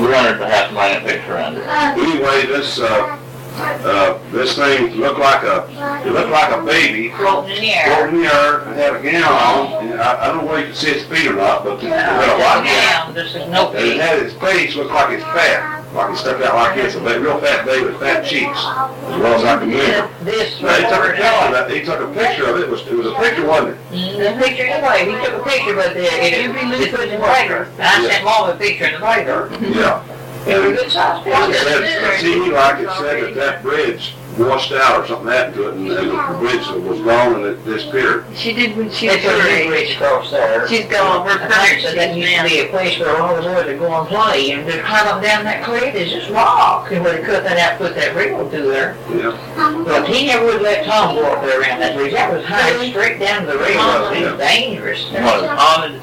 We 0.01 0.07
wanted 0.13 0.39
to 0.39 0.47
have 0.47 0.73
a 0.73 1.01
picture 1.07 1.35
around 1.35 1.57
it. 1.57 1.67
Anyway, 1.67 2.47
this, 2.47 2.79
uh, 2.79 3.19
uh, 3.59 4.19
this 4.31 4.55
thing 4.57 4.95
looked 4.97 5.19
like 5.19 5.43
a, 5.43 5.67
it 6.07 6.13
looked 6.13 6.31
like 6.31 6.53
a 6.55 6.63
baby 6.63 7.09
Floating 7.17 7.57
in 7.57 7.63
the 7.63 7.71
air. 7.73 7.97
floating 7.97 8.17
in 8.17 8.23
the 8.23 8.35
air 8.35 8.61
and 8.61 8.77
had 8.77 8.97
a 8.97 9.03
gown 9.03 9.25
on, 9.33 9.87
and 9.89 10.01
I, 10.01 10.25
I 10.25 10.27
don't 10.29 10.45
know 10.45 10.51
whether 10.53 10.61
you 10.61 10.67
can 10.67 10.75
see 10.75 10.91
its 10.91 11.05
feet 11.05 11.27
or 11.27 11.33
not, 11.35 11.65
but 11.65 11.83
it 11.83 11.89
had 11.91 12.29
a 12.29 12.43
lot 12.43 12.59
of 12.59 12.65
Down, 12.65 13.15
this 13.15 13.35
is 13.35 13.49
no 13.49 13.71
And 13.71 13.79
it 13.87 14.01
had 14.01 14.19
its 14.19 14.35
face 14.35 14.75
looked 14.77 14.93
like 14.93 15.11
it's 15.15 15.25
fat, 15.25 15.76
like 15.95 16.13
it 16.13 16.17
stuck 16.19 16.41
out 16.43 16.55
like 16.55 16.75
this, 16.77 16.95
a 16.95 17.01
big, 17.01 17.23
real 17.23 17.39
fat 17.41 17.65
baby 17.65 17.87
with 17.87 18.01
fat 18.01 18.25
cheeks, 18.25 18.59
as 18.59 19.21
well 19.21 19.35
as 19.39 19.45
I 19.45 19.59
can 19.59 19.71
remember. 19.71 20.25
This 20.25 20.61
Now, 20.61 20.75
he 20.75 20.83
took 20.83 21.05
a 21.05 21.13
picture 21.13 21.47
of 21.47 21.53
that, 21.53 21.71
he 21.71 21.85
took 21.85 22.01
a 22.01 22.13
picture 22.13 22.51
of 22.51 22.57
it, 22.57 22.63
it 22.65 22.71
was, 22.71 22.87
it 22.87 22.95
was 22.95 23.07
a 23.07 23.15
picture, 23.15 23.47
wasn't 23.47 23.77
it? 23.77 23.79
Mm, 23.93 24.19
the 24.19 24.45
picture 24.45 24.67
in 24.67 24.81
the 24.83 24.89
paper, 24.89 25.11
he 25.11 25.25
took 25.25 25.41
a 25.41 25.45
picture, 25.49 25.75
but 25.75 25.97
it, 25.97 26.05
it, 26.05 26.83
it 26.83 26.91
put 26.91 27.09
in 27.09 27.21
the 27.21 27.27
paper. 27.27 27.71
I 27.79 28.07
sent 28.07 28.25
mom 28.25 28.51
a 28.51 28.57
picture 28.57 28.87
in 28.87 29.01
the 29.01 29.07
paper. 29.07 29.49
Yeah. 29.63 30.03
It 30.47 30.59
was 30.59 30.73
a 30.73 30.75
good 30.83 30.91
size 30.93 31.27
It 31.27 31.33
picture. 31.33 31.65
said, 31.65 31.83
it 31.83 32.21
seemed 32.21 32.53
like 32.53 32.79
it 32.83 32.91
said 32.99 33.23
that 33.23 33.35
that 33.35 33.63
bridge 33.63 34.15
washed 34.39 34.73
out 34.73 35.01
or 35.01 35.07
something 35.07 35.29
happened 35.29 35.55
to 35.57 35.69
it, 35.69 35.75
and 35.75 35.91
and 35.91 36.11
the 36.11 36.39
bridge 36.39 36.67
was 36.85 37.01
gone 37.01 37.37
and 37.37 37.45
it 37.47 37.65
disappeared. 37.65 38.25
She 38.35 38.53
did 38.53 38.77
when 38.77 38.91
she 38.91 39.09
They 39.09 39.17
was 39.17 39.25
put 39.25 39.35
a 39.35 39.43
her 39.43 39.49
new 39.49 39.55
age. 39.57 39.69
bridge 39.69 39.95
across 39.97 40.31
there. 40.31 40.69
She's 40.69 40.87
gone, 40.87 41.27
her 41.27 41.39
And 41.43 41.53
I 41.53 41.81
said 41.81 41.97
that 41.97 42.15
parents, 42.15 42.17
used 42.17 42.37
to 42.37 42.49
be 42.49 42.61
a 42.61 42.69
place 42.71 42.99
where 42.99 43.17
all 43.21 43.35
the 43.37 43.43
boys 43.43 43.67
would 43.67 43.79
go 43.79 44.01
and 44.01 44.09
play, 44.09 44.51
and 44.53 44.67
just 44.69 44.85
climb 44.85 45.07
up 45.09 45.23
down 45.23 45.45
that 45.45 45.65
cliff, 45.65 45.95
there's 45.95 46.11
just 46.11 46.31
rock. 46.31 46.91
And 46.93 47.03
when 47.05 47.17
they 47.17 47.23
cut 47.23 47.45
that 47.45 47.59
out, 47.59 47.79
put 47.79 47.95
that 47.95 48.15
rail 48.15 48.49
through 48.51 48.69
there. 48.69 48.97
Yeah. 49.15 49.37
But 49.85 50.09
he 50.09 50.27
never 50.27 50.47
would 50.47 50.63
let 50.63 50.85
Tom 50.85 51.15
go 51.17 51.25
up 51.33 51.43
there 51.43 51.61
around 51.61 51.81
that 51.81 51.97
bridge. 51.97 52.13
That 52.13 52.33
was 52.33 52.45
high, 52.45 52.91
straight 52.91 53.19
down 53.19 53.43
to 53.47 53.53
the 53.53 53.59
railroad. 53.59 54.17
It 54.17 54.31
was 54.31 54.39
dangerous. 54.41 55.05
You 55.11 55.21
want 55.23 55.47
haunted? 55.47 56.03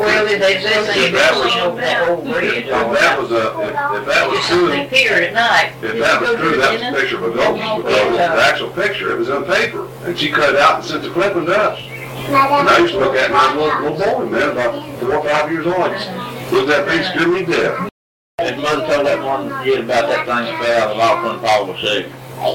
Well, 0.00 0.24
they 0.24 0.38
they 0.38 0.62
said 0.62 0.84
they 0.88 1.06
If 1.06 1.12
that 1.12 1.34
was- 1.36 1.52
seen 1.52 1.62
over 1.62 1.80
that 1.80 2.08
old 2.08 2.24
bridge. 2.24 2.64
If 2.64 2.70
that 2.70 3.20
was 3.20 3.30
a, 3.30 3.44
if, 3.60 4.00
if 4.00 4.06
that 4.08 4.28
was 4.28 4.38
Just 4.38 4.48
true, 4.48 4.60
something 4.68 4.86
appeared 4.86 5.22
at 5.24 5.34
night. 5.34 5.72
if 5.82 5.98
that 6.00 6.20
was 6.20 6.30
true, 6.40 6.56
that 6.56 6.72
was 6.72 6.82
a 6.82 6.92
picture 7.00 7.16
of 7.18 7.24
a 7.24 7.34
ghost, 7.36 7.84
because 7.84 8.16
the 8.16 8.42
actual 8.42 8.70
picture, 8.70 9.12
it 9.12 9.18
was 9.18 9.28
on 9.30 9.44
paper, 9.44 9.88
and 10.04 10.18
she 10.18 10.30
cut 10.30 10.54
it 10.54 10.60
out 10.60 10.76
and 10.76 10.84
sent 10.84 11.02
the 11.02 11.10
clipping 11.10 11.46
to 11.46 11.52
us. 11.56 11.78
And 12.30 12.36
I 12.68 12.78
used 12.78 12.94
to 12.94 13.00
look 13.00 13.14
at 13.14 13.30
it, 13.30 13.30
and 13.30 13.34
I 13.36 13.54
was 13.56 13.72
a 13.72 13.82
little, 13.82 13.96
little 13.98 14.26
boy, 14.26 14.30
man, 14.30 14.50
about 14.50 15.00
four 15.00 15.14
or 15.16 15.24
five 15.28 15.50
years 15.52 15.66
old, 15.66 15.76
looked 16.52 16.70
at 16.70 16.86
that 16.86 16.88
thing, 16.88 17.02
scared 17.12 17.28
me 17.30 17.44
to 17.44 17.52
death. 17.52 17.88
His 18.40 18.56
mother 18.62 18.86
told 18.86 19.06
that 19.06 19.22
one 19.22 19.64
kid 19.64 19.84
about 19.84 20.08
that 20.08 20.24
thing 20.24 20.44
that 20.48 20.64
fell 20.64 20.80
out 20.80 20.88
of 20.88 20.96
the 20.96 20.96
loft 20.96 21.24
when 21.26 21.38
Paul 21.44 21.66
was 21.66 21.80
sick. 21.80 22.06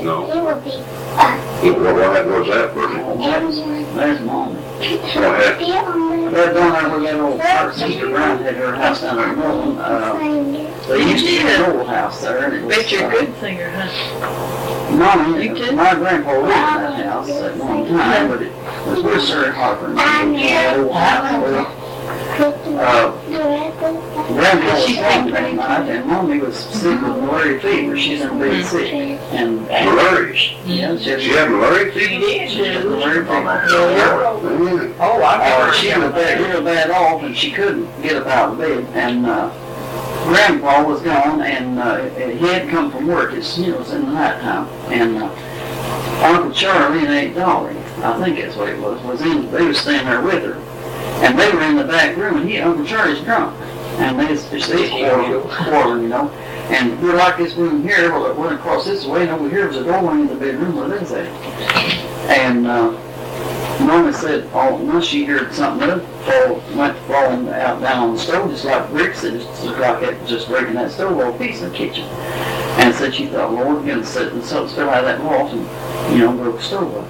No. 0.01 0.25
It 0.31 0.41
would 0.43 0.63
be, 0.63 0.71
uh, 0.71 1.37
What, 1.61 1.77
what, 1.95 2.25
what 2.25 2.39
was 2.39 2.47
that, 2.49 2.73
Bertie? 2.73 3.95
There's 3.95 4.21
mom. 4.21 4.57
Go 4.79 5.33
ahead. 5.33 6.33
They're 6.33 6.53
down 6.53 7.01
there 7.01 7.13
that 7.13 7.19
old 7.21 7.39
her 7.39 7.73
sister 7.73 8.09
Brown 8.09 8.43
had 8.43 8.55
her 8.55 8.75
house 8.75 9.01
down 9.01 9.15
there 9.15 9.31
in 9.33 9.39
Norton. 9.39 9.77
Uh, 9.77 10.13
they 10.87 11.09
used 11.11 11.25
to 11.25 11.31
have 11.37 11.69
an 11.69 11.77
old 11.77 11.87
house 11.87 12.21
there. 12.21 12.43
and 12.45 12.53
it 12.55 12.63
was, 12.65 12.75
Bet 12.75 12.91
a 12.91 13.05
uh, 13.05 13.09
good 13.09 13.35
singer, 13.39 13.69
huh? 13.69 14.91
Mama, 14.97 15.39
You 15.41 15.53
did? 15.55 15.75
my 15.75 15.95
grandpa 15.95 16.31
lived 16.33 16.43
in 16.45 16.49
that 16.49 17.05
house 17.05 17.29
at 17.29 17.57
one 17.57 17.87
time, 17.87 18.27
but 18.29 18.41
it 18.41 18.51
was 18.87 19.01
with 19.01 19.21
Sir 19.23 19.51
Harper. 19.51 19.87
and 19.97 20.35
it 20.35 20.85
was 20.85 20.95
an 21.31 21.43
old 21.43 21.65
house. 21.65 21.84
Uh, 22.37 23.11
Grandpa 24.27 24.73
was 24.73 24.85
She 24.85 24.95
home 24.97 25.29
sang 25.31 25.55
that 25.55 25.89
and 25.89 26.05
Mommy 26.05 26.39
was 26.39 26.55
sick 26.57 26.99
with 27.01 27.01
malaria 27.01 27.59
fever. 27.61 27.97
She's 27.97 28.21
in 28.21 28.39
bed 28.39 28.65
sick. 28.65 28.91
And, 28.93 29.61
Malaria. 29.61 30.33
yeah, 30.65 30.97
she 30.97 31.09
had 31.09 31.21
She 31.21 31.31
malaria 31.31 31.93
She 31.93 31.99
fever? 31.99 32.19
did, 32.19 32.51
she 32.51 32.63
had 32.65 32.85
malaria 32.85 33.23
fever. 33.23 34.95
Oh, 34.99 35.21
I 35.23 35.51
Uh, 35.51 35.71
she 35.71 35.87
was 35.97 36.11
bad, 36.11 36.41
real 36.41 36.63
bad 36.63 36.89
off, 36.91 37.23
and 37.23 37.35
she 37.37 37.51
couldn't 37.51 37.89
get 38.01 38.17
up 38.17 38.27
out 38.27 38.51
of 38.53 38.57
bed. 38.57 38.85
And 38.93 39.25
uh, 39.25 39.49
Grandpa 40.25 40.83
was 40.83 41.01
gone, 41.01 41.41
and 41.41 41.79
uh, 41.79 42.03
he 42.15 42.47
had 42.47 42.67
come 42.69 42.91
from 42.91 43.07
work. 43.07 43.33
It's 43.33 43.57
you 43.57 43.67
know, 43.67 43.75
it 43.75 43.79
was 43.79 43.93
in 43.93 44.01
the 44.05 44.11
nighttime, 44.11 44.67
and 44.91 45.23
uh, 45.23 46.25
Uncle 46.25 46.51
Charlie 46.51 46.99
and 47.05 47.07
Aunt 47.09 47.35
Dolly, 47.35 47.77
I 48.03 48.21
think 48.21 48.39
that's 48.39 48.55
what 48.57 48.69
it 48.69 48.79
was, 48.79 49.01
was 49.03 49.21
in. 49.21 49.49
They 49.51 49.65
was 49.65 49.77
staying 49.77 50.05
there 50.05 50.21
with 50.21 50.43
her, 50.43 50.55
and 51.23 51.37
they 51.39 51.51
were 51.51 51.61
in 51.61 51.75
the 51.75 51.83
back 51.83 52.15
room, 52.17 52.37
and 52.37 52.49
he, 52.49 52.59
Uncle 52.59 52.85
Charlie's 52.85 53.23
drunk, 53.23 53.59
and 53.99 54.19
they 54.19 54.31
was 54.31 54.49
just 54.49 54.69
they 54.69 54.89
quarreling, 54.89 55.49
quarreling, 55.49 56.03
you 56.03 56.09
know. 56.09 56.29
And 56.69 57.01
we're 57.01 57.15
like 57.15 57.37
this 57.37 57.53
room 57.53 57.83
here, 57.83 58.11
well, 58.11 58.25
it 58.29 58.35
went 58.35 58.53
across 58.53 58.85
this 58.85 59.05
way, 59.05 59.21
and 59.21 59.31
over 59.31 59.49
here 59.49 59.67
was 59.67 59.77
a 59.77 59.83
doorway 59.83 60.21
in 60.21 60.27
the 60.27 60.35
bedroom 60.35 60.75
where 60.75 60.89
they 60.89 60.97
was 60.97 61.11
at. 61.11 61.27
And 62.27 62.65
uh, 62.65 62.91
Mama 63.85 64.11
said, 64.11 64.49
oh, 64.53 64.75
once 64.83 65.05
she 65.05 65.25
heard 65.25 65.53
something 65.53 65.89
up, 65.89 66.01
fall, 66.25 66.55
went 66.75 66.97
falling 67.05 67.47
out 67.49 67.81
down 67.81 68.09
on 68.09 68.13
the 68.15 68.19
stove, 68.19 68.49
just 68.49 68.65
like 68.65 68.89
bricks, 68.89 69.23
it 69.23 69.33
just, 69.33 69.63
just 69.63 69.77
like 69.77 70.01
it, 70.01 70.27
just 70.27 70.47
breaking 70.47 70.73
that 70.73 70.91
stove 70.91 71.19
off 71.19 71.37
piece 71.39 71.61
in 71.61 71.71
the 71.71 71.77
kitchen. 71.77 72.05
And 72.77 72.93
said 72.95 73.13
she 73.13 73.27
thought, 73.27 73.53
Lord, 73.53 73.85
you're 73.85 73.95
gonna 73.95 74.05
sit 74.05 74.33
and 74.33 74.43
so 74.43 74.67
fell 74.67 74.89
out 74.89 75.05
of 75.05 75.05
that 75.05 75.23
loft 75.23 75.53
and, 75.53 76.11
you 76.13 76.25
know, 76.25 76.35
broke 76.35 76.57
the 76.57 76.63
stove 76.63 76.95
up. 76.95 77.07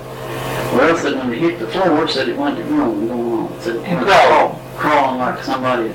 Well, 0.73 0.97
said 0.97 1.15
when 1.15 1.31
it 1.31 1.39
hit 1.39 1.59
the 1.59 1.67
floor, 1.67 2.07
said 2.07 2.27
it 2.27 2.37
went 2.37 2.57
to 2.57 2.63
groan, 2.63 3.07
going 3.07 3.31
on. 3.31 3.44
Went 3.63 3.87
And 3.87 4.05
crawl, 4.05 4.61
crawling 4.77 5.19
like 5.19 5.43
somebody. 5.43 5.93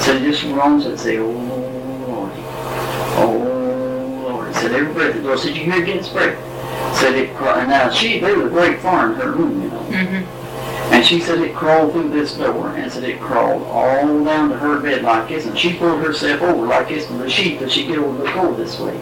Said 0.00 0.22
it 0.22 0.30
just 0.30 0.42
groans 0.44 0.86
and 0.86 0.98
say, 0.98 1.18
oh 1.18 1.30
Lord, 1.30 2.32
oh 3.16 4.26
Lord. 4.28 4.54
Said 4.54 4.72
every 4.72 4.92
breath 4.92 5.16
it 5.16 5.22
goes. 5.22 5.42
Said 5.42 5.56
you 5.56 5.64
hear 5.64 5.82
it 5.82 5.86
getting 5.86 6.02
sprayed. 6.02 6.36
Said 6.96 7.14
it 7.14 7.34
crawled. 7.36 7.58
And 7.58 7.68
now 7.68 7.90
she, 7.90 8.20
they 8.20 8.34
was 8.34 8.50
great 8.50 8.80
far 8.80 9.12
in 9.12 9.18
her 9.18 9.32
room, 9.32 9.62
you 9.62 9.68
know. 9.68 9.80
Mm-hmm. 9.80 10.44
And 10.92 11.04
she 11.04 11.20
said 11.20 11.40
it 11.40 11.54
crawled 11.54 11.92
through 11.92 12.10
this 12.10 12.34
door 12.34 12.68
and 12.76 12.92
said 12.92 13.04
it 13.04 13.20
crawled 13.20 13.62
all 13.64 14.24
down 14.24 14.50
to 14.50 14.56
her 14.56 14.80
bed 14.80 15.02
like 15.02 15.28
this. 15.28 15.46
And 15.46 15.58
she 15.58 15.74
pulled 15.74 16.00
herself 16.00 16.42
over 16.42 16.66
like 16.66 16.88
this 16.88 17.08
with 17.08 17.20
the 17.20 17.30
sheet 17.30 17.58
that 17.60 17.72
she 17.72 17.86
get 17.86 17.98
over 17.98 18.22
the 18.22 18.30
floor 18.30 18.54
this 18.54 18.78
way. 18.78 18.96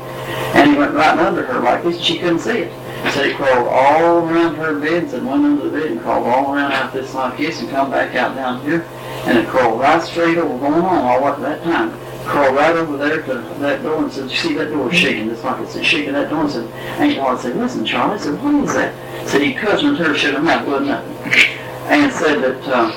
And 0.54 0.70
he 0.70 0.78
went 0.78 0.94
right 0.94 1.18
under 1.18 1.44
her 1.44 1.60
like 1.60 1.82
this 1.82 1.96
and 1.96 2.04
she 2.04 2.18
couldn't 2.18 2.38
see 2.38 2.58
it. 2.60 2.72
Said 3.10 3.26
it 3.26 3.36
crawled 3.36 3.68
all 3.68 4.18
around 4.18 4.54
her 4.56 4.78
beds 4.78 5.12
and 5.12 5.26
went 5.26 5.44
under 5.44 5.68
the 5.68 5.70
bed 5.70 5.90
and 5.90 6.00
crawled 6.00 6.26
all 6.26 6.54
around 6.54 6.72
out 6.72 6.92
this 6.92 7.14
like 7.14 7.36
this 7.36 7.60
and 7.60 7.68
come 7.70 7.90
back 7.90 8.14
out 8.14 8.34
down 8.34 8.62
here. 8.62 8.86
And 9.24 9.38
it 9.38 9.48
crawled 9.48 9.80
right 9.80 10.02
straight 10.02 10.38
over, 10.38 10.58
going 10.58 10.82
on 10.82 10.98
all 10.98 11.26
at 11.28 11.40
that 11.40 11.62
time. 11.62 11.92
Crawled 12.24 12.56
right 12.56 12.76
over 12.76 12.96
there 12.96 13.22
to 13.22 13.34
that 13.58 13.82
door 13.82 14.04
and 14.04 14.12
said, 14.12 14.30
you 14.30 14.36
see 14.36 14.54
that 14.54 14.70
door 14.70 14.92
shaking? 14.92 15.28
It's 15.30 15.42
like 15.42 15.60
it's 15.60 15.78
shaking 15.82 16.12
that 16.12 16.30
door 16.30 16.42
and 16.42 16.50
said, 16.50 16.70
Aunt 17.00 17.16
Dolly 17.16 17.42
said, 17.42 17.56
listen, 17.56 17.84
Charlie. 17.84 18.14
I 18.14 18.18
said, 18.18 18.42
what 18.42 18.54
is 18.64 18.74
that? 18.74 19.28
Said 19.28 19.42
he 19.42 19.54
cousin 19.54 19.94
her 19.96 20.14
shut 20.14 20.34
her 20.34 20.42
mouth, 20.42 20.66
wasn't 20.66 20.88
nothing 20.88 21.52
and 21.92 22.12
said 22.12 22.40
that 22.40 22.62
uh, 22.68 22.90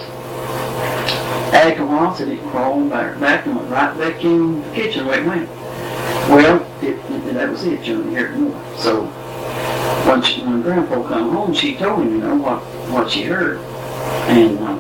after 1.54 1.84
a 1.84 1.86
while, 1.86 2.16
said 2.16 2.28
it 2.28 2.42
crawled 2.44 2.90
back, 2.90 3.20
back 3.20 3.46
and 3.46 3.56
went 3.56 3.70
right 3.70 3.98
back 3.98 4.24
in 4.24 4.62
the 4.62 4.70
kitchen 4.74 5.06
where 5.06 5.20
it 5.20 5.26
went. 5.26 5.50
Well, 6.30 6.66
it, 6.82 6.96
it, 7.12 7.34
that 7.34 7.50
was 7.50 7.66
it, 7.66 7.84
didn't 7.84 8.10
hear 8.10 8.28
it 8.28 8.38
more. 8.38 8.78
So 8.78 9.06
when, 10.06 10.22
she, 10.22 10.42
when 10.42 10.62
Grandpa 10.62 11.08
come 11.08 11.32
home, 11.32 11.54
she 11.54 11.76
told 11.76 12.02
him, 12.02 12.12
you 12.12 12.18
know, 12.20 12.36
what, 12.36 12.60
what 12.92 13.10
she 13.10 13.24
heard. 13.24 13.58
And 14.30 14.60
uh, 14.60 14.80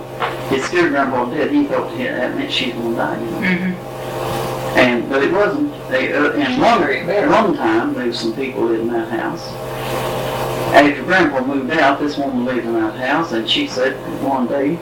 it 0.52 0.62
scared 0.64 0.92
Grandpa 0.92 1.26
dead. 1.32 1.52
He 1.52 1.66
thought 1.66 1.98
yeah, 1.98 2.18
that 2.18 2.36
meant 2.36 2.52
she 2.52 2.72
was 2.72 2.76
going 2.76 2.92
to 2.92 2.98
die, 2.98 3.24
you 3.24 3.32
know. 3.32 3.42
And, 4.78 5.10
but 5.10 5.24
it 5.24 5.32
wasn't. 5.32 5.72
They, 5.90 6.14
uh, 6.14 6.32
and 6.34 6.62
one, 6.62 7.30
one 7.30 7.56
time, 7.56 7.94
there 7.94 8.08
was 8.08 8.20
some 8.20 8.36
people 8.36 8.74
in 8.74 8.88
that 8.90 9.08
house. 9.10 9.48
After 10.74 11.04
Grandpa 11.04 11.46
moved 11.46 11.72
out, 11.72 12.00
this 12.00 12.18
woman 12.18 12.44
lived 12.44 12.66
in 12.66 12.74
that 12.74 12.96
house, 12.96 13.32
and 13.32 13.50
she 13.50 13.68
said 13.68 13.94
one 14.22 14.48
day 14.48 14.76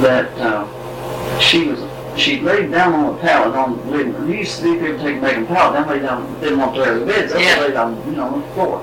that 0.00 0.30
uh, 0.38 1.40
she 1.40 1.66
was 1.66 1.80
she 2.16 2.40
laid 2.40 2.70
down 2.70 2.94
on 2.94 3.14
a 3.14 3.18
pallet 3.18 3.54
on 3.54 3.76
the 3.76 3.84
living 3.90 4.12
room. 4.14 4.30
You 4.30 4.38
used 4.38 4.56
to 4.56 4.62
see 4.62 4.78
people 4.78 4.98
taking 4.98 5.20
making 5.20 5.46
pallet 5.46 5.74
down, 5.74 5.88
lay 5.88 5.98
down, 6.00 6.40
didn't 6.40 6.58
want 6.58 6.74
to 6.74 6.80
lay 6.82 6.98
the 6.98 7.06
beds, 7.06 7.32
they 7.32 7.44
Yeah. 7.44 7.60
laid 7.60 7.74
down, 7.74 8.02
you 8.06 8.12
know, 8.16 8.26
on 8.26 8.40
the 8.40 8.46
floor. 8.48 8.82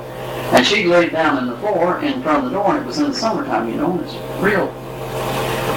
And 0.52 0.66
she 0.66 0.86
laid 0.86 1.12
down 1.12 1.38
on 1.38 1.48
the 1.48 1.58
floor 1.58 2.00
in 2.00 2.22
front 2.22 2.46
of 2.46 2.52
the 2.52 2.58
door, 2.58 2.72
and 2.72 2.80
it 2.80 2.86
was 2.86 3.00
in 3.00 3.10
the 3.10 3.14
summertime, 3.14 3.70
you 3.70 3.76
know, 3.76 3.92
and 3.92 4.02
it's 4.02 4.16
real, 4.40 4.72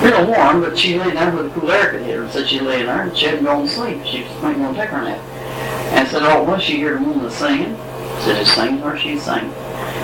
real 0.03 0.27
warm, 0.27 0.61
but 0.61 0.79
she 0.79 0.99
laid 0.99 1.15
down 1.15 1.35
where 1.35 1.45
the 1.45 1.51
cool 1.51 1.71
air 1.71 1.91
could 1.91 2.03
hit 2.03 2.17
her, 2.17 2.23
and 2.25 2.33
said 2.33 2.47
she 2.47 2.61
lay 2.61 2.83
there, 2.83 3.03
and 3.03 3.17
she 3.17 3.27
hadn't 3.27 3.45
gone 3.45 3.63
to 3.63 3.69
sleep. 3.69 4.05
She 4.05 4.25
was 4.25 4.57
want 4.59 4.75
to 4.77 4.81
take 4.81 4.91
her 4.91 5.03
nap. 5.03 5.19
And 5.93 6.07
said, 6.09 6.23
oh, 6.25 6.43
well, 6.43 6.59
she 6.59 6.81
heard 6.81 7.01
a 7.01 7.05
woman 7.05 7.31
singing. 7.31 7.77
Said, 8.21 8.37
it's 8.41 8.53
singing 8.53 8.81
her, 8.81 8.99
she's 8.99 9.23
singing. 9.23 9.53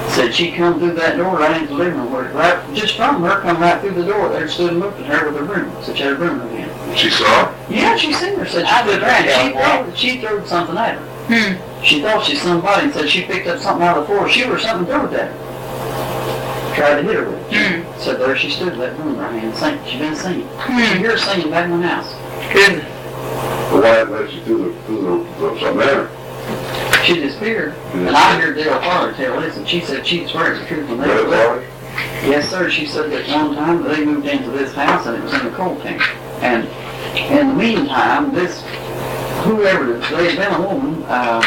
Said 0.09 0.35
she 0.35 0.53
come 0.53 0.79
through 0.79 0.95
that 0.95 1.17
door 1.17 1.39
right 1.39 1.57
into 1.57 1.69
the 1.69 1.75
living 1.75 1.99
room, 1.99 2.13
where, 2.13 2.31
right, 2.33 2.75
just 2.75 2.97
from 2.97 3.23
her, 3.23 3.41
come 3.41 3.61
right 3.61 3.81
through 3.81 3.93
the 3.93 4.05
door 4.05 4.29
there, 4.29 4.49
stood 4.49 4.71
and 4.71 4.81
looked 4.81 5.01
at 5.01 5.07
her 5.07 5.27
with 5.31 5.37
her 5.41 5.45
broom. 5.47 5.73
Said 5.83 5.97
she 5.97 6.03
had 6.03 6.13
a 6.13 6.17
broom 6.17 6.41
in. 6.41 6.52
She 6.97 7.11
saw 7.11 7.47
her? 7.47 7.73
Yeah, 7.73 7.97
she 7.97 8.13
seen 8.13 8.37
her. 8.39 8.47
Said 8.47 8.67
she 8.67 8.73
I 8.73 8.83
stood 8.83 8.93
would 8.93 9.03
there 9.03 9.11
and 9.11 9.95
she 9.97 10.13
threw, 10.13 10.13
she 10.13 10.21
threw 10.21 10.47
something 10.47 10.77
at 10.77 10.97
her. 10.99 11.07
Hmm. 11.29 11.85
She 11.85 12.01
thought 12.03 12.25
she 12.25 12.37
somebody 12.37 12.85
and 12.87 12.93
said 12.95 13.09
she 13.09 13.23
picked 13.23 13.47
up 13.47 13.59
something 13.61 13.87
out 13.87 13.97
of 13.99 14.07
the 14.07 14.15
floor. 14.15 14.29
She 14.29 14.45
or 14.45 14.59
something 14.59 14.87
threw 14.87 15.07
it 15.07 15.13
at 15.15 15.31
her. 15.33 16.75
Tried 16.75 16.97
to 16.97 17.03
hit 17.03 17.17
her 17.17 17.31
with 17.31 17.53
it. 17.53 17.85
Hmm. 17.85 18.01
So 18.01 18.15
there 18.17 18.37
she 18.37 18.51
stood 18.51 18.71
with 18.77 18.79
that 18.79 18.97
broom 18.97 19.15
in 19.15 19.17
her 19.17 19.29
hand, 19.29 19.55
sing, 19.57 19.79
she 19.87 19.99
been 19.99 20.15
singing. 20.17 20.49
She 20.49 20.73
Hmm. 20.73 20.99
hear 20.99 21.11
her 21.13 21.19
singing 21.19 21.51
back 21.51 21.65
in 21.71 21.81
the 21.81 21.87
house. 21.87 22.13
Goodness. 22.53 22.85
But 23.71 23.83
why 23.83 23.89
happened 23.89 24.31
she 24.31 24.41
threw 24.41 24.73
the, 24.73 24.83
threw 24.83 25.25
the, 25.39 25.51
the 25.55 25.61
something 25.61 25.89
at 25.89 25.95
her? 25.95 27.05
She 27.05 27.15
disappeared. 27.15 27.75
And 27.95 28.11
I 28.11 28.41
heard 28.41 28.57
Dale 28.57 28.79
Farley 28.81 29.15
tell 29.15 29.41
this, 29.41 29.57
and 29.57 29.69
she 29.69 29.81
said 29.81 30.07
she 30.07 30.27
swears 30.27 30.61
the 30.61 30.67
truth 30.67 30.89
when 30.89 30.99
they 31.01 31.09
Red 31.09 31.25
were 31.25 31.31
there. 31.31 31.49
Lorry? 31.55 31.67
Yes, 32.25 32.49
sir. 32.49 32.71
She 32.71 32.87
said 32.87 33.11
that 33.11 33.29
one 33.29 33.55
time 33.57 33.83
they 33.83 34.05
moved 34.05 34.27
into 34.27 34.51
this 34.51 34.75
house 34.75 35.07
and 35.07 35.17
it 35.17 35.23
was 35.25 35.35
in 35.35 35.45
the 35.45 35.51
coal 35.53 35.79
tank. 35.81 36.01
And 36.43 36.69
in 37.31 37.49
the 37.49 37.55
meantime, 37.55 38.33
this, 38.35 38.63
whoever, 39.45 39.95
it 39.95 40.03
is, 40.03 40.11
they 40.11 40.35
had 40.35 40.37
been 40.37 40.61
a 40.61 40.67
woman, 40.67 41.03
uh, 41.05 41.41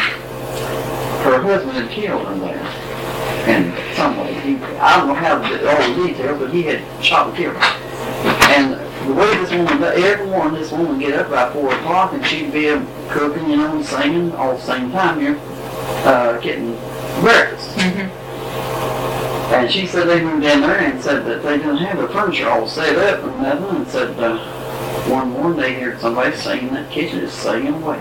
her 1.24 1.42
husband 1.42 1.72
had 1.76 1.90
killed 1.90 2.26
her 2.26 2.34
there. 2.38 2.62
And 3.46 3.96
some 3.96 4.16
way, 4.18 4.34
he, 4.40 4.56
I 4.78 4.96
don't 4.96 5.08
know 5.08 5.14
how, 5.14 5.38
the- 5.38 5.68
all 5.70 5.94
the 5.94 6.06
details, 6.06 6.38
but 6.40 6.52
he 6.52 6.62
had 6.62 6.82
shot 7.04 7.28
and 7.28 7.36
killed 7.36 7.56
her. 7.56 7.62
And 8.54 8.74
the 9.08 9.14
way 9.14 9.36
this 9.36 9.50
woman, 9.52 9.82
every 9.82 10.26
morning 10.26 10.54
this 10.60 10.72
woman 10.72 10.98
get 10.98 11.14
up 11.14 11.30
by 11.30 11.52
four 11.52 11.72
o'clock 11.74 12.12
and 12.12 12.24
she'd 12.26 12.52
be 12.52 12.66
cooking, 13.08 13.50
you 13.50 13.56
know, 13.56 13.76
and 13.76 13.84
singing 13.84 14.32
all 14.32 14.56
the 14.56 14.62
same 14.62 14.90
time 14.90 15.20
here, 15.20 15.38
uh, 16.06 16.38
getting 16.40 16.72
breakfast. 17.20 17.70
Mm-hmm. 17.76 19.54
And 19.54 19.70
she 19.70 19.86
said 19.86 20.08
they 20.08 20.22
moved 20.24 20.44
in 20.44 20.60
there 20.60 20.78
and 20.80 21.00
said 21.00 21.24
that 21.26 21.42
they 21.44 21.58
didn't 21.58 21.76
have 21.76 21.98
the 21.98 22.08
furniture 22.08 22.48
all 22.48 22.66
set 22.66 22.96
up 22.96 23.22
and 23.22 23.42
nothing, 23.42 23.76
and 23.76 23.88
said, 23.88 24.18
uh, 24.18 24.38
one 25.08 25.30
morning 25.30 25.58
they 25.58 25.74
heard 25.74 26.00
somebody 26.00 26.36
singing 26.36 26.68
in 26.68 26.74
that 26.74 26.90
kitchen, 26.90 27.20
just 27.20 27.38
singing 27.38 27.74
away. 27.74 27.98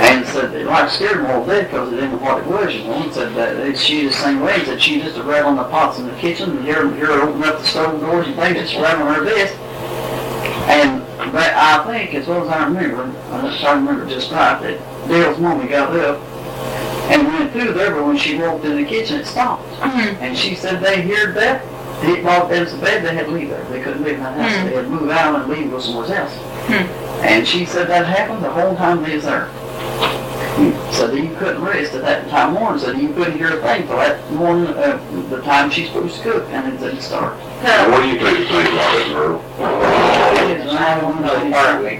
And 0.00 0.26
said 0.26 0.52
they 0.52 0.64
like 0.64 0.90
scared 0.90 1.18
them 1.18 1.26
all 1.26 1.44
to 1.44 1.50
death 1.50 1.70
because 1.70 1.90
they 1.90 1.96
didn't 1.96 2.12
know 2.12 2.18
what 2.18 2.38
it 2.38 2.46
was, 2.46 2.74
And 2.74 2.86
and 2.86 3.12
said 3.12 3.34
that 3.34 3.56
they, 3.56 3.74
she 3.74 4.02
just 4.02 4.20
sang 4.20 4.40
away 4.40 4.54
and 4.54 4.66
said 4.66 4.80
she 4.80 5.00
just 5.00 5.18
rattling 5.18 5.56
the 5.56 5.64
pots 5.64 5.98
in 5.98 6.06
the 6.06 6.14
kitchen 6.16 6.50
and 6.56 6.64
hear, 6.64 6.94
hear 6.94 7.06
her 7.06 7.22
open 7.22 7.42
up 7.44 7.58
the 7.58 7.64
stove 7.64 8.00
doors 8.00 8.26
and 8.26 8.36
things, 8.36 8.58
just 8.58 8.74
rattling 8.76 9.14
her 9.14 9.24
vest. 9.24 9.56
And 10.68 11.02
that, 11.32 11.54
I 11.56 11.84
think, 11.86 12.14
as 12.14 12.26
well 12.26 12.44
as 12.44 12.48
I 12.48 12.64
remember, 12.64 13.02
unless 13.02 13.62
I 13.64 13.74
remember 13.74 14.06
just 14.06 14.30
right, 14.30 14.60
that 14.60 15.08
Dale's 15.08 15.38
mommy 15.38 15.68
got 15.68 15.96
up 15.96 16.20
and 17.10 17.26
went 17.26 17.52
through 17.52 17.72
there, 17.72 17.94
but 17.94 18.04
when 18.04 18.16
she 18.16 18.36
walked 18.38 18.64
in 18.64 18.76
the 18.76 18.84
kitchen, 18.84 19.20
it 19.20 19.26
stopped. 19.26 19.66
Hmm. 19.76 20.22
And 20.22 20.36
she 20.36 20.54
said 20.54 20.82
they 20.82 21.02
heard 21.02 21.34
that. 21.36 21.64
He 22.02 22.22
walked 22.22 22.52
into 22.52 22.76
bed, 22.78 23.04
they 23.04 23.14
had 23.14 23.26
to 23.26 23.32
leave 23.32 23.50
there. 23.50 23.64
They 23.64 23.82
couldn't 23.82 24.02
live 24.02 24.14
in 24.16 24.22
that 24.22 24.36
house. 24.38 24.56
Hmm. 24.56 24.66
They 24.66 24.74
had 24.76 24.84
to 24.84 24.90
move 24.90 25.10
out 25.10 25.40
and 25.40 25.50
leave 25.50 25.62
and 25.62 25.70
go 25.70 25.80
somewhere 25.80 26.06
else. 26.16 26.34
Hmm. 26.66 27.24
And 27.24 27.46
she 27.46 27.64
said 27.64 27.88
that 27.88 28.06
happened 28.06 28.44
the 28.44 28.50
whole 28.50 28.76
time 28.76 29.02
they 29.02 29.16
was 29.16 29.24
there. 29.24 29.50
So 30.92 31.06
that 31.06 31.16
you 31.16 31.34
couldn't 31.36 31.62
rest 31.62 31.94
at 31.94 32.02
that 32.02 32.28
time 32.30 32.54
morning. 32.54 32.80
Said 32.80 32.98
you 32.98 33.12
couldn't 33.12 33.36
hear 33.38 33.58
a 33.58 33.62
thing 33.62 33.86
till 33.86 33.96
that 33.96 34.30
morning, 34.32 34.66
uh, 34.66 34.98
the 35.28 35.40
time 35.42 35.70
she's 35.70 35.88
supposed 35.88 36.16
to 36.16 36.22
cook, 36.22 36.48
and 36.50 36.72
it 36.72 36.78
didn't 36.80 37.00
start. 37.00 37.38
Now, 37.62 37.90
what 37.90 38.02
do 38.02 38.08
you 38.08 38.18
think 38.18 38.38
of 38.40 38.46
things 38.48 38.52
like 38.52 38.72
that, 38.74 39.10
Myrtle? 39.12 39.42
I 40.78 41.00
don't 41.00 41.20
know. 41.20 41.44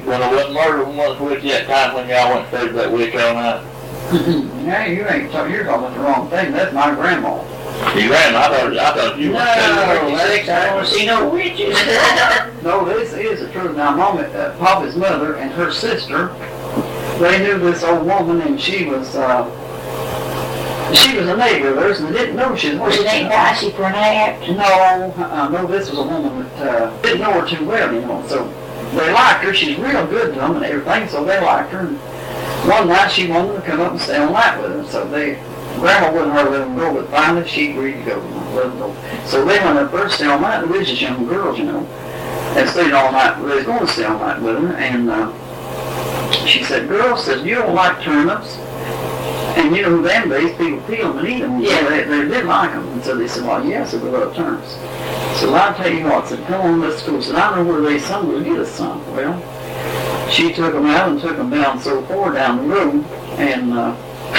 When 0.04 0.22
I 0.22 0.32
wasn't 0.32 0.54
murdered 0.54 0.88
once 0.88 1.20
with 1.20 1.44
you 1.44 1.50
that 1.52 1.66
time 1.66 1.94
when 1.94 2.08
y'all 2.08 2.34
went 2.34 2.48
through 2.50 2.72
that 2.72 2.90
witch 2.90 3.14
all 3.14 3.34
night. 3.34 3.62
Yeah, 4.64 4.86
you 4.86 5.06
ain't 5.06 5.30
talking, 5.30 5.52
you're 5.52 5.64
talking 5.64 5.86
about 5.86 5.94
the 5.94 6.00
wrong 6.00 6.30
thing. 6.30 6.52
That's 6.52 6.72
my 6.74 6.94
grandma. 6.94 7.42
You 7.78 8.10
ran, 8.10 8.34
I 8.34 8.48
thought, 8.48 8.76
I 8.76 8.92
thought 8.94 9.18
you 9.18 9.28
No, 9.32 9.38
were 9.38 10.16
that's- 10.16 10.48
I 10.48 10.74
don't 10.74 10.86
see 10.86 11.06
no 11.06 11.28
witches. 11.28 11.76
No, 12.62 12.84
this 12.84 13.12
is 13.12 13.40
the 13.40 13.48
truth. 13.52 13.76
Now, 13.76 13.92
Mama, 13.92 14.22
uh, 14.22 14.56
Papa's 14.58 14.96
mother 14.96 15.36
and 15.36 15.50
her 15.52 15.70
sister, 15.72 16.28
they 17.20 17.38
knew 17.38 17.58
this 17.58 17.82
old 17.84 18.04
woman, 18.04 18.40
and 18.42 18.60
she 18.60 18.84
was, 18.84 19.14
uh, 19.16 19.44
she 20.92 21.16
was 21.18 21.28
a 21.28 21.36
neighbor 21.36 21.68
of 21.68 21.76
theirs, 21.76 22.00
and 22.00 22.08
they 22.14 22.18
didn't 22.18 22.36
know 22.36 22.54
she 22.56 22.70
was. 22.70 22.80
Was 22.80 22.96
it 22.98 23.06
ain't 23.12 23.30
dicey 23.30 23.70
for 23.70 23.84
an 23.84 23.94
act? 23.94 24.48
No, 24.48 25.12
uh, 25.24 25.48
no, 25.48 25.66
this 25.66 25.88
was 25.90 25.98
a 25.98 26.02
woman 26.02 26.48
that 26.58 26.68
uh, 26.82 27.02
didn't 27.02 27.20
know 27.20 27.40
her 27.40 27.46
too 27.48 27.64
well, 27.64 27.92
you 27.92 28.00
know. 28.00 28.24
So 28.26 28.44
they 28.96 29.12
liked 29.12 29.44
her. 29.44 29.54
She's 29.54 29.78
real 29.78 30.06
good 30.06 30.34
to 30.34 30.40
them 30.40 30.56
and 30.56 30.64
everything, 30.64 31.08
so 31.08 31.24
they 31.24 31.40
liked 31.40 31.70
her. 31.72 31.80
And 31.80 31.98
one 32.68 32.88
night 32.88 33.10
she 33.12 33.28
wanted 33.28 33.54
to 33.54 33.62
come 33.62 33.80
up 33.80 33.92
and 33.92 34.00
stay 34.00 34.16
all 34.18 34.32
night 34.32 34.60
with 34.60 34.72
them, 34.72 34.86
so 34.86 35.06
they. 35.08 35.38
Grandma 35.80 36.12
wouldn't 36.12 36.32
hardly 36.32 36.58
let 36.58 36.64
them 36.66 36.76
go, 36.76 36.94
but 36.94 37.10
finally 37.10 37.46
she 37.48 37.70
agreed 37.70 38.04
to 38.04 38.04
go. 38.04 38.18
Let 38.54 38.64
them 38.64 38.78
go. 38.78 38.96
So 39.26 39.44
they 39.44 39.58
went 39.58 39.78
up 39.78 39.92
there 39.92 40.08
to 40.08 40.30
all 40.30 40.40
night. 40.40 40.66
Were 40.66 40.82
just 40.82 41.00
young 41.00 41.26
girls, 41.26 41.58
you 41.58 41.64
know, 41.64 41.80
and 42.56 42.68
stayed 42.68 42.92
all 42.92 43.12
night. 43.12 43.36
They 43.40 43.56
was 43.56 43.64
going 43.64 43.86
to 43.86 43.92
stay 43.92 44.04
all 44.04 44.18
night 44.18 44.40
with 44.40 44.58
her, 44.58 44.74
and 44.74 45.10
uh, 45.10 45.32
she 46.46 46.62
said, 46.64 46.88
"Girls, 46.88 47.24
said 47.24 47.46
you 47.46 47.56
don't 47.56 47.74
like 47.74 48.02
turnips." 48.02 48.58
And 49.58 49.74
you 49.74 49.82
know 49.82 49.96
who 49.96 50.02
them 50.02 50.28
days 50.28 50.56
people 50.56 50.80
peel 50.82 51.12
them 51.12 51.18
and 51.18 51.28
eat 51.28 51.40
them. 51.40 51.60
Yeah. 51.60 51.88
They, 51.88 52.04
they 52.04 52.28
did 52.28 52.44
like 52.44 52.70
them. 52.70 52.86
And 52.88 53.02
so 53.02 53.16
they 53.16 53.26
said, 53.26 53.44
well, 53.44 53.64
yes, 53.66 53.92
we 53.92 53.98
love 54.08 54.36
turnips. 54.36 54.74
So 55.40 55.52
I'll 55.52 55.74
tell 55.74 55.92
you 55.92 56.04
what, 56.04 56.28
said, 56.28 56.46
come 56.46 56.60
on, 56.60 56.80
let's 56.80 57.02
go. 57.02 57.20
Said, 57.20 57.34
I 57.34 57.56
don't 57.56 57.66
know 57.66 57.72
where 57.72 57.80
they 57.80 57.98
some 57.98 58.28
will 58.28 58.40
get 58.40 58.60
us 58.60 58.70
some. 58.70 59.04
Well, 59.16 59.40
she 60.30 60.52
took 60.52 60.74
them 60.74 60.86
out 60.86 61.08
and 61.08 61.20
took 61.20 61.36
them 61.36 61.50
down 61.50 61.80
so 61.80 62.02
far 62.02 62.32
down 62.34 62.58
the 62.58 62.74
road. 62.74 63.04
And 63.38 63.72
uh, 63.72 63.96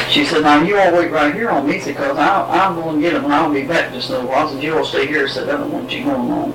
she 0.10 0.26
said, 0.26 0.44
now 0.44 0.62
you 0.62 0.78
all 0.78 0.94
wait 0.94 1.12
right 1.12 1.34
here 1.34 1.50
on 1.50 1.68
me, 1.68 1.82
because 1.84 2.18
I'll, 2.18 2.46
I'll 2.52 2.76
go 2.76 2.90
and 2.90 3.02
get 3.02 3.14
them 3.14 3.26
and 3.26 3.34
I'll 3.34 3.52
be 3.52 3.64
back 3.64 3.92
just 3.94 4.10
a 4.10 4.14
little 4.14 4.28
while. 4.30 4.50
Said, 4.50 4.64
you 4.64 4.78
all 4.78 4.86
stay 4.86 5.08
here. 5.08 5.28
Said, 5.28 5.50
I 5.50 5.58
don't 5.58 5.72
want 5.72 5.92
you 5.92 6.04
going 6.04 6.32
on. 6.32 6.52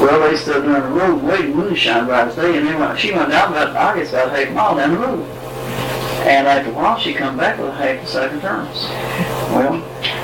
Well, 0.00 0.30
they 0.30 0.36
stood 0.36 0.64
on 0.64 0.72
the 0.72 0.88
road 0.88 1.22
waiting, 1.22 1.54
moonshine 1.54 2.06
bright 2.06 2.28
as 2.28 2.36
day, 2.36 2.56
and 2.56 2.66
then 2.66 2.80
when 2.80 2.96
she 2.96 3.12
went 3.12 3.30
down 3.30 3.52
about, 3.52 3.76
I 3.76 3.98
guess 3.98 4.10
about 4.10 4.28
a 4.28 4.44
half 4.44 4.54
mile 4.54 4.76
down 4.76 4.92
the 4.92 4.98
road. 4.98 5.28
And 6.26 6.46
after 6.46 6.70
a 6.70 6.74
while, 6.74 6.98
she 6.98 7.12
come 7.12 7.36
back 7.36 7.58
with 7.58 7.68
a 7.68 7.72
half 7.72 8.02
a 8.02 8.06
sack 8.06 8.32
of 8.32 8.40
turnips. 8.40 8.84
Well, 9.50 9.78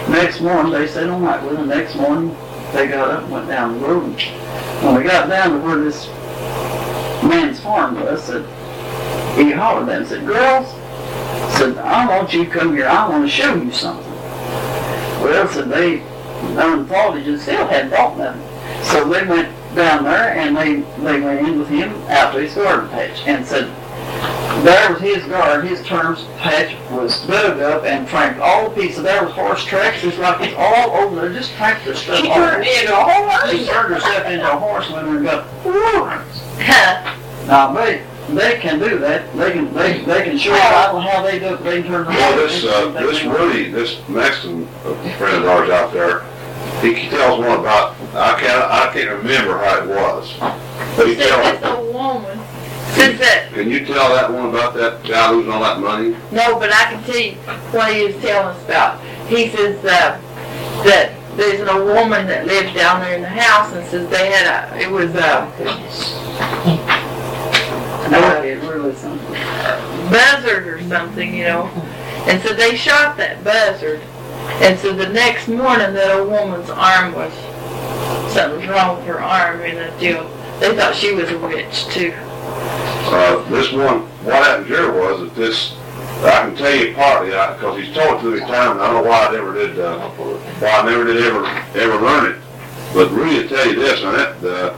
next 0.08 0.40
morning, 0.40 0.72
they 0.72 0.86
stayed 0.86 1.08
all 1.08 1.20
night 1.20 1.42
with 1.42 1.58
her. 1.58 1.66
Next 1.66 1.94
morning, 1.96 2.34
they 2.72 2.86
got 2.88 3.10
up 3.10 3.22
and 3.24 3.32
went 3.32 3.48
down 3.48 3.80
the 3.80 3.86
road. 3.86 4.20
When 4.82 4.94
we 4.94 5.02
got 5.02 5.28
down 5.28 5.50
to 5.52 5.58
where 5.58 5.78
this 5.78 6.06
man's 7.22 7.60
farm 7.60 7.96
was, 7.96 8.22
said, 8.24 8.46
he 9.36 9.52
hollered 9.52 9.88
at 9.88 9.98
them, 9.98 10.06
said, 10.06 10.26
girls, 10.26 10.72
said, 11.52 11.78
I 11.78 12.06
want 12.08 12.32
you 12.32 12.44
to 12.44 12.50
come 12.50 12.74
here. 12.74 12.86
I 12.86 13.08
want 13.08 13.24
to 13.24 13.30
show 13.30 13.54
you 13.54 13.72
something. 13.72 14.10
Well, 15.22 15.48
said 15.48 15.68
they 15.68 15.98
done 16.54 16.86
thought 16.86 17.18
he 17.18 17.38
still 17.38 17.66
hadn't 17.66 17.90
thought 17.90 18.18
nothing. 18.18 18.42
So 18.84 19.08
they 19.08 19.26
went 19.26 19.54
down 19.74 20.04
there 20.04 20.34
and 20.36 20.56
they, 20.56 20.76
they 21.02 21.20
went 21.20 21.46
in 21.46 21.58
with 21.58 21.68
him 21.68 21.90
out 22.08 22.32
to 22.32 22.40
his 22.40 22.54
garden 22.54 22.88
patch 22.90 23.22
and 23.26 23.44
said, 23.46 23.72
there 24.64 24.92
was 24.92 25.00
his 25.00 25.24
garden, 25.26 25.66
his 25.66 25.86
terms 25.86 26.24
patch 26.38 26.74
was 26.90 27.20
dug 27.26 27.60
up 27.60 27.84
and 27.84 28.08
tramped 28.08 28.40
all 28.40 28.70
the 28.70 28.74
pieces. 28.74 29.02
There 29.02 29.22
was 29.22 29.32
horse 29.34 29.64
tracks, 29.64 30.00
just 30.00 30.18
like 30.18 30.40
it's 30.40 30.54
all 30.56 30.90
over 30.92 31.20
there, 31.20 31.32
just 31.32 31.52
tramped 31.54 31.84
the 31.84 31.94
stuff 31.94 32.18
She 32.18 32.28
turned 32.28 32.66
into 32.66 32.92
a 32.92 33.04
horse. 33.04 33.50
She 33.50 33.66
turned 33.66 33.94
herself 33.94 34.26
into 34.26 34.50
a 34.50 34.56
horse 34.56 34.88
her 34.88 35.16
and 35.16 35.24
got 35.24 35.46
horns. 35.62 36.42
Now 37.46 37.72
they 37.72 38.02
they 38.28 38.58
can 38.58 38.78
do 38.78 38.98
that. 38.98 39.32
They 39.36 39.52
can 39.52 39.72
they, 39.74 40.00
they 40.04 40.24
can 40.24 40.38
show 40.38 40.50
you 40.54 40.60
I 40.60 41.00
how 41.00 41.22
they 41.22 41.38
do 41.38 41.54
it. 41.54 41.62
They 41.62 41.82
can 41.82 41.90
turn 41.90 42.04
the 42.06 42.10
Well, 42.10 42.36
this, 42.36 42.64
uh, 42.64 42.90
this 42.90 43.22
Woody, 43.22 43.70
this 43.70 44.06
Mexican 44.08 44.66
friend 45.16 45.44
of 45.44 45.46
ours 45.46 45.70
out 45.70 45.92
there, 45.92 46.24
he 46.80 47.08
tells 47.08 47.38
one 47.40 47.60
about, 47.60 47.94
I 48.14 48.38
can't, 48.40 48.62
I 48.64 48.90
can't 48.92 49.10
remember 49.10 49.58
how 49.58 49.82
it 49.82 49.88
was. 49.88 50.34
But 50.96 51.06
he 51.06 51.14
Since 51.14 51.28
tells, 51.28 51.60
this 51.60 51.70
a 51.70 51.92
woman, 51.92 52.38
since 52.94 53.18
that, 53.20 53.50
can 53.52 53.70
you 53.70 53.84
tell 53.84 54.08
that 54.14 54.32
one 54.32 54.48
about 54.48 54.74
that 54.74 55.04
guy 55.04 55.30
losing 55.30 55.52
all 55.52 55.62
that 55.62 55.80
money? 55.80 56.16
no, 56.32 56.58
but 56.58 56.72
I 56.72 56.92
can 56.92 57.02
tell 57.04 57.18
you 57.18 57.32
what 57.72 57.94
he 57.94 58.06
was 58.06 58.16
telling 58.16 58.56
us 58.56 58.64
about. 58.64 59.00
He 59.28 59.48
says, 59.50 59.84
uh, 59.84 60.20
that 60.84 61.12
there's 61.36 61.60
a 61.68 61.84
woman 61.84 62.26
that 62.26 62.46
lived 62.46 62.74
down 62.74 63.00
there 63.00 63.14
in 63.14 63.22
the 63.22 63.28
house 63.28 63.72
and 63.72 63.86
says 63.86 64.08
they 64.10 64.30
had 64.30 64.46
a, 64.46 64.80
it 64.80 64.90
was 64.90 65.14
a 65.14 65.46
No, 68.10 68.42
it 68.42 68.62
really 68.62 68.92
buzzard 70.10 70.66
or 70.66 70.80
something, 70.88 71.34
you 71.34 71.44
know. 71.44 71.66
And 72.26 72.42
so 72.42 72.54
they 72.54 72.76
shot 72.76 73.16
that 73.16 73.42
buzzard. 73.44 74.00
And 74.62 74.78
so 74.78 74.92
the 74.94 75.08
next 75.08 75.48
morning 75.48 75.92
that 75.94 76.16
old 76.16 76.30
woman's 76.30 76.70
arm 76.70 77.14
was, 77.14 77.32
something 78.32 78.60
was 78.60 78.68
wrong 78.68 78.96
with 78.96 79.06
her 79.06 79.20
arm 79.20 79.60
and 79.60 79.78
a 79.78 79.98
deal. 79.98 80.28
They 80.60 80.74
thought 80.74 80.94
she 80.94 81.12
was 81.12 81.30
a 81.30 81.38
witch 81.38 81.86
too. 81.86 82.12
Uh, 83.08 83.48
this 83.50 83.72
one, 83.72 84.00
what 84.24 84.42
happened 84.42 84.66
here 84.66 84.92
was 84.92 85.20
that 85.20 85.34
this 85.34 85.76
I 86.24 86.46
can 86.46 86.56
tell 86.56 86.74
you 86.74 86.94
partly, 86.94 87.28
because 87.28 87.78
he's 87.78 87.94
told 87.94 88.18
it 88.18 88.22
to 88.22 88.30
me 88.32 88.40
time, 88.40 88.72
and 88.72 88.80
I 88.80 88.90
don't 88.90 89.04
know 89.04 89.10
why 89.10 89.26
I 89.26 89.32
never 89.32 89.52
did, 89.52 89.78
uh, 89.78 90.08
why 90.08 90.70
I 90.70 90.82
never 90.90 91.04
did 91.04 91.22
ever, 91.22 91.44
ever 91.78 92.00
learn 92.02 92.32
it. 92.32 92.40
But 92.94 93.10
really, 93.10 93.42
to 93.42 93.48
tell 93.48 93.66
you 93.66 93.76
this, 93.76 94.02
and 94.02 94.14
that, 94.14 94.42
uh, 94.42 94.76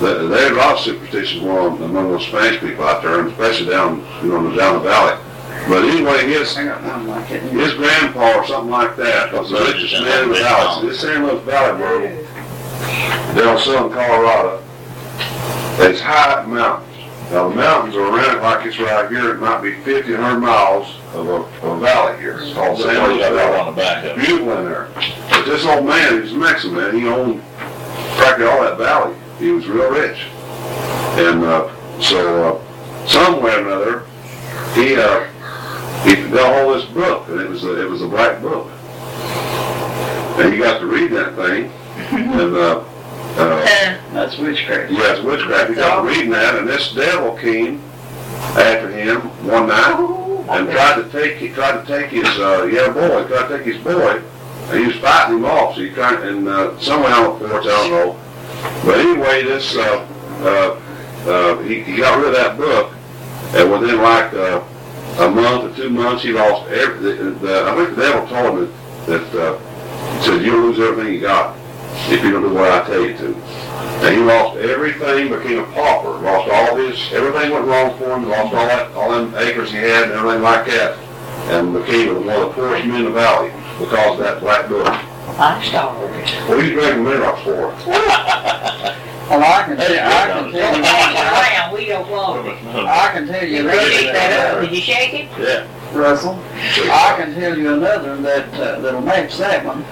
the- 0.00 0.28
there's 0.28 0.50
a 0.52 0.54
lot 0.54 0.74
of 0.74 0.80
superstitions 0.80 1.42
among, 1.42 1.82
among 1.82 2.10
those 2.12 2.26
Spanish 2.26 2.60
people 2.60 2.84
out 2.84 3.02
there, 3.02 3.20
and 3.20 3.28
especially 3.30 3.70
down, 3.70 4.04
you 4.22 4.28
know, 4.30 4.56
down 4.56 4.74
the 4.82 4.88
valley. 4.88 5.16
But 5.68 5.84
anyway, 5.84 6.26
his, 6.26 6.56
I 6.56 6.64
got 6.64 6.82
one 6.82 7.06
like 7.06 7.26
his 7.26 7.74
grandpa 7.74 8.38
or 8.38 8.46
something 8.46 8.70
like 8.70 8.96
that 8.96 9.32
was 9.32 9.50
the 9.50 9.58
richest 9.60 9.92
man 10.02 10.22
in 10.24 10.28
the 10.30 10.34
valley. 10.36 10.88
This 10.88 11.00
San 11.00 11.26
Luis 11.26 11.42
Valley 11.44 11.78
borough, 11.78 12.24
down 13.34 13.58
southern 13.58 13.92
Colorado, 13.92 14.62
it's 15.78 16.00
high 16.00 16.44
mountains. 16.46 16.86
Now, 17.30 17.48
the 17.48 17.54
mountains 17.54 17.94
are 17.94 18.00
around 18.08 18.38
it 18.38 18.42
like 18.42 18.66
it's 18.66 18.78
right 18.80 19.08
here, 19.08 19.30
it 19.34 19.38
might 19.38 19.60
be 19.62 19.74
fifty, 19.82 20.14
hundred 20.14 20.40
miles 20.40 20.96
of 21.14 21.28
a, 21.28 21.32
of 21.34 21.64
a 21.64 21.78
valley 21.78 22.18
here. 22.18 22.40
It's 22.40 22.54
called 22.54 22.78
San 22.80 22.96
Luis 23.08 23.18
Valley. 23.20 23.58
on 23.60 23.66
the 23.66 23.80
back 23.80 24.04
of 24.04 24.18
it. 24.18 24.26
Beautiful 24.26 24.58
in 24.58 24.64
there. 24.64 24.88
But 25.30 25.44
this 25.44 25.64
old 25.64 25.86
man, 25.86 26.22
he's 26.22 26.32
a 26.32 26.36
Mexican 26.36 26.76
man, 26.76 26.98
he 26.98 27.06
owned 27.06 27.42
practically 28.16 28.46
all 28.46 28.62
that 28.62 28.78
valley. 28.78 29.14
He 29.40 29.50
was 29.50 29.66
real 29.66 29.90
rich. 29.90 30.26
And, 31.18 31.42
uh, 31.42 32.00
so, 32.00 32.54
uh, 32.54 33.06
somewhere 33.06 33.58
or 33.58 33.66
another, 33.66 34.06
he, 34.74 34.94
uh, 34.94 35.24
he 36.04 36.14
got 36.30 36.52
all 36.54 36.74
this 36.74 36.84
book, 36.90 37.28
and 37.28 37.40
it 37.40 37.48
was, 37.48 37.64
a, 37.64 37.84
it 37.84 37.90
was 37.90 38.02
a 38.02 38.08
black 38.08 38.40
book. 38.40 38.70
And 40.38 40.52
he 40.52 40.58
got 40.60 40.78
to 40.78 40.86
read 40.86 41.10
that 41.12 41.34
thing, 41.34 41.72
and, 42.12 42.54
uh, 42.54 42.84
uh, 43.36 43.64
That's 44.12 44.36
witchcraft. 44.38 44.92
Yes, 44.92 45.22
witchcraft. 45.22 45.70
He 45.70 45.76
got 45.76 46.02
to 46.02 46.08
reading 46.08 46.30
that, 46.30 46.56
and 46.56 46.68
this 46.68 46.92
devil 46.92 47.36
came 47.36 47.80
after 48.56 48.90
him 48.90 49.20
one 49.46 49.68
night 49.68 50.20
and 50.50 50.68
tried 50.68 51.00
to 51.00 51.08
take 51.10 51.36
he 51.38 51.48
tried 51.50 51.80
to 51.80 51.86
take 51.86 52.10
his 52.10 52.26
uh, 52.38 52.68
yeah 52.70 52.92
boy, 52.92 53.26
tried 53.28 53.48
to 53.48 53.58
take 53.58 53.66
his 53.66 53.82
boy, 53.82 54.20
and 54.70 54.80
he 54.80 54.86
was 54.86 54.96
fighting 54.96 55.36
him 55.38 55.44
off. 55.44 55.76
So 55.76 55.82
he 55.82 55.90
tried, 55.90 56.20
and 56.26 56.48
uh, 56.48 56.78
somewhere 56.80 57.12
out 57.12 57.38
the 57.38 57.48
porch, 57.48 57.64
I 57.64 57.68
don't 57.68 57.90
know. 57.90 58.20
But 58.84 58.98
anyway, 58.98 59.44
this 59.44 59.76
uh, 59.76 60.06
uh, 60.40 60.80
uh, 61.30 61.58
he, 61.62 61.82
he 61.82 61.96
got 61.96 62.18
rid 62.18 62.28
of 62.28 62.34
that 62.34 62.56
book, 62.56 62.92
and 63.54 63.70
within 63.70 64.00
like 64.00 64.32
uh, 64.32 64.64
a 65.18 65.30
month 65.30 65.72
or 65.72 65.76
two 65.76 65.90
months, 65.90 66.22
he 66.22 66.32
lost 66.32 66.70
every. 66.70 66.98
The, 67.00 67.30
the, 67.30 67.64
I 67.68 67.76
think 67.76 67.96
the 67.96 68.02
devil 68.02 68.28
told 68.28 68.58
him 68.58 68.72
that, 69.06 69.32
that 69.32 69.40
uh, 69.40 69.58
he 70.16 70.24
said 70.24 70.44
you'll 70.44 70.60
lose 70.60 70.78
everything 70.78 71.14
you 71.14 71.20
got 71.20 71.56
if 72.08 72.24
you 72.24 72.30
don't 72.30 72.42
do 72.42 72.54
what 72.54 72.70
I 72.70 72.86
tell 72.86 73.04
you 73.04 73.16
to. 73.18 73.34
And 73.36 74.16
he 74.16 74.22
lost 74.22 74.56
everything, 74.58 75.28
became 75.28 75.58
a 75.58 75.66
pauper, 75.72 76.08
lost 76.20 76.50
all 76.50 76.76
his, 76.76 77.12
everything 77.12 77.50
went 77.50 77.66
wrong 77.66 77.96
for 77.98 78.16
him, 78.16 78.28
lost 78.28 78.54
all 78.54 78.66
that, 78.66 78.90
all 78.92 79.10
them 79.10 79.34
acres 79.36 79.70
he 79.70 79.76
had 79.76 80.04
and 80.04 80.12
everything 80.12 80.42
like 80.42 80.66
that, 80.66 80.98
and 81.50 81.74
became 81.74 82.14
one 82.14 82.28
of 82.28 82.48
the 82.48 82.52
poorest 82.54 82.86
men 82.86 83.00
in 83.00 83.04
the 83.04 83.10
valley 83.10 83.50
because 83.78 84.18
of 84.18 84.24
that 84.24 84.40
black 84.40 84.68
book. 84.68 84.86
I 85.38 85.62
started. 85.68 86.10
What 86.48 86.58
are 86.58 86.64
you 86.64 86.72
drinking 86.74 87.04
minerals 87.04 87.40
for? 87.42 87.74
Well, 89.30 89.44
I 89.44 89.62
can 89.64 89.76
tell 89.76 89.92
you, 89.92 90.00
I 90.00 90.26
can 90.26 90.50
tell 90.52 90.76
you, 90.76 90.82
Around, 90.82 91.72
we 91.74 91.86
don't 91.86 92.10
want 92.10 92.46
it. 92.48 92.64
I 92.86 93.10
can 93.12 93.26
tell 93.28 93.44
you 93.46 93.62
You 93.62 93.70
shake 93.70 94.12
that 94.12 94.54
up? 94.54 94.60
that, 94.60 94.68
Did 94.68 94.74
you 94.76 94.82
shake 94.82 95.14
it? 95.14 95.28
Yeah. 95.38 95.66
Russell, 95.96 96.38
I 96.54 97.14
can 97.16 97.34
tell 97.34 97.56
you 97.56 97.74
another 97.74 98.16
that, 98.22 98.54
uh, 98.54 98.80
that'll 98.80 99.00
match 99.00 99.36
that 99.38 99.64
one. 99.64 99.82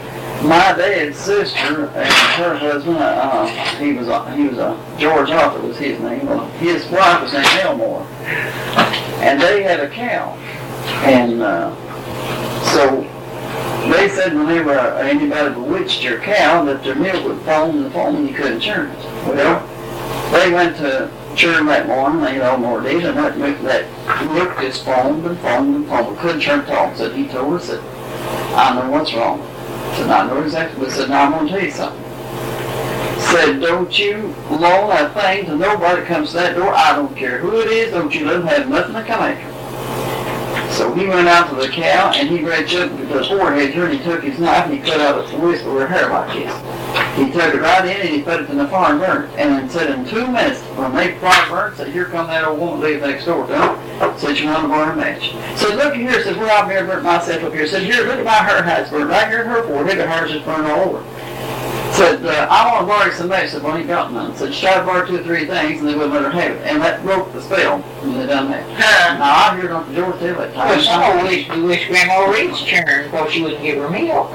My 0.47 0.73
dad's 0.77 1.17
sister 1.19 1.87
and 1.87 2.09
her 2.37 2.57
husband, 2.57 2.99
uh, 2.99 3.47
he 3.77 3.93
was, 3.93 4.09
a- 4.09 4.35
he 4.37 4.49
was 4.49 4.59
a, 4.59 4.77
George 4.99 5.31
Arthur 5.31 5.61
was 5.61 5.77
his 5.79 6.01
name, 6.01 6.27
well, 6.27 6.47
his 6.59 6.85
wife 6.87 7.23
was 7.23 7.33
named 7.33 7.47
Elmore. 7.63 8.07
And 9.21 9.41
they 9.41 9.63
had 9.63 9.81
a 9.81 9.89
cow. 9.89 10.35
And, 11.05 11.43
uh, 11.43 11.75
so 12.75 13.03
they 13.91 14.09
said 14.09 14.35
whenever 14.35 14.79
uh, 14.79 14.99
anybody 14.99 15.55
bewitched 15.55 16.03
your 16.03 16.21
cow, 16.21 16.65
that 16.65 16.83
their 16.85 16.95
milk 16.95 17.25
would 17.25 17.41
foam 17.43 17.85
and 17.85 17.93
foam 17.93 18.17
and 18.17 18.29
you 18.29 18.35
couldn't 18.35 18.61
churn 18.61 18.91
it. 18.91 19.05
Well, 19.27 19.67
they 20.33 20.53
went 20.53 20.77
to 20.77 21.11
churn 21.35 21.67
that 21.67 21.87
morning, 21.87 22.21
they 22.21 22.41
all 22.41 22.59
more 22.59 22.81
did, 22.81 23.05
and 23.05 23.17
that 23.17 23.39
milk, 23.39 23.61
that 23.63 23.87
milk 24.33 24.59
just 24.61 24.85
foamed 24.85 25.25
and 25.25 25.39
foamed 25.39 25.77
and 25.77 25.87
foamed. 25.87 26.19
Couldn't 26.19 26.41
churn 26.41 26.61
it 26.61 26.71
off. 26.71 26.97
Said 26.97 27.15
he 27.15 27.29
told 27.29 27.55
us 27.55 27.69
that 27.69 27.81
I 28.55 28.75
know 28.75 28.91
what's 28.91 29.15
wrong. 29.15 29.41
Said 29.97 30.11
I 30.11 30.27
know 30.27 30.43
exactly. 30.43 30.85
But 30.85 30.93
said 30.93 31.09
now 31.09 31.25
I'm 31.25 31.33
gonna 31.33 31.49
tell 31.49 31.63
you 31.63 31.71
something. 31.71 32.05
Said 33.31 33.61
don't 33.61 33.99
you 33.99 34.35
loan 34.51 34.91
that 34.91 35.15
thing 35.15 35.47
to 35.47 35.57
nobody 35.57 36.05
comes 36.05 36.31
to 36.31 36.37
that 36.37 36.57
door. 36.57 36.75
I 36.75 36.95
don't 36.95 37.17
care 37.17 37.39
who 37.39 37.61
it 37.61 37.69
is. 37.69 37.93
Don't 37.93 38.15
you 38.15 38.27
let 38.27 38.39
them 38.39 38.47
have 38.47 38.69
nothing 38.69 38.95
to 38.95 39.05
come 39.05 39.21
after. 39.21 39.48
So 40.79 40.95
he 40.95 41.09
went 41.09 41.27
out 41.27 41.51
to 41.51 41.57
the 41.57 41.67
cow 41.67 42.13
and 42.15 42.29
he 42.29 42.39
reached 42.39 42.77
up 42.77 42.97
to 42.97 43.05
the 43.05 43.25
forehead 43.25 43.75
here 43.75 43.87
and 43.87 43.99
he 43.99 44.05
took 44.05 44.23
his 44.23 44.39
knife 44.39 44.67
and 44.67 44.75
he 44.75 44.79
cut 44.79 45.01
out 45.01 45.25
a 45.25 45.29
twist 45.29 45.65
of 45.65 45.89
hair 45.89 46.09
like 46.09 46.33
this. 46.33 46.55
He 47.19 47.33
took 47.33 47.53
it 47.53 47.61
right 47.61 47.85
in 47.85 48.01
and 48.01 48.09
he 48.11 48.23
put 48.23 48.43
it 48.43 48.49
in 48.49 48.59
the 48.59 48.69
fire 48.69 48.93
and 48.93 49.01
burned 49.01 49.25
it. 49.25 49.41
And 49.41 49.55
then 49.55 49.69
said 49.69 49.91
in 49.91 50.07
two 50.07 50.25
minutes, 50.29 50.61
when 50.79 50.95
they 50.95 51.19
fire 51.19 51.51
burned, 51.51 51.77
said, 51.77 51.89
here 51.89 52.05
come 52.05 52.29
that 52.29 52.45
old 52.45 52.61
woman 52.61 52.79
live 52.79 53.03
next 53.03 53.25
door 53.25 53.45
him. 53.49 54.19
Said, 54.21 54.39
you 54.39 54.47
want 54.47 54.63
to 54.63 54.69
burn 54.69 54.91
a 54.91 54.95
match. 54.97 55.33
Said, 55.59 55.75
look 55.75 55.95
here, 55.97 56.23
said, 56.23 56.37
well, 56.37 56.63
I've 56.63 56.69
never 56.69 56.87
burnt 56.87 57.03
myself 57.03 57.43
up 57.43 57.53
here. 57.53 57.67
Said, 57.67 57.83
here, 57.83 58.05
look 58.07 58.21
at 58.21 58.25
my 58.25 58.31
hair 58.35 58.63
how 58.63 58.77
it's 58.77 58.91
burned. 58.91 59.11
Right 59.11 59.27
here 59.27 59.43
in 59.43 59.49
her 59.49 59.67
forehead, 59.67 59.99
her 59.99 60.07
hair's 60.07 60.31
just 60.31 60.45
burned 60.45 60.69
all 60.69 60.91
over. 60.91 61.18
Said, 61.95 62.25
uh, 62.25 62.47
I 62.51 62.71
want 62.71 62.81
to 62.83 62.87
borrow 62.87 63.11
some. 63.13 63.29
Said, 63.49 63.63
well, 63.63 63.77
he 63.77 63.85
got 63.85 64.13
none. 64.13 64.37
Said, 64.37 64.53
tried 64.53 64.81
to 64.81 64.87
borrow 64.87 65.07
two 65.07 65.17
or 65.17 65.23
three 65.23 65.47
things 65.47 65.81
and 65.81 65.89
they 65.89 65.95
wouldn't 65.95 66.13
let 66.13 66.23
her 66.23 66.31
have 66.31 66.53
it. 66.53 66.67
And 66.67 66.81
that 66.83 67.03
broke 67.03 67.33
the 67.33 67.43
spell 67.43 67.79
when 67.81 68.19
they 68.19 68.27
done 68.27 68.51
that. 68.51 68.65
Huh. 68.79 69.19
Now, 69.19 69.53
I 69.53 69.57
heard 69.57 69.71
Uncle 69.71 69.95
George 69.95 70.19
tell 70.21 70.37
that 70.37 70.55
time. 70.55 70.69
Well, 70.69 70.83
some 70.83 71.25
wish, 71.25 71.49
we 71.49 71.63
wish 71.63 71.89
Grandma 71.89 72.27
Reed's 72.31 72.63
churned 72.63 73.11
before 73.11 73.31
she 73.31 73.43
wouldn't 73.43 73.63
give 73.63 73.79
her 73.79 73.91
milk. 73.91 74.31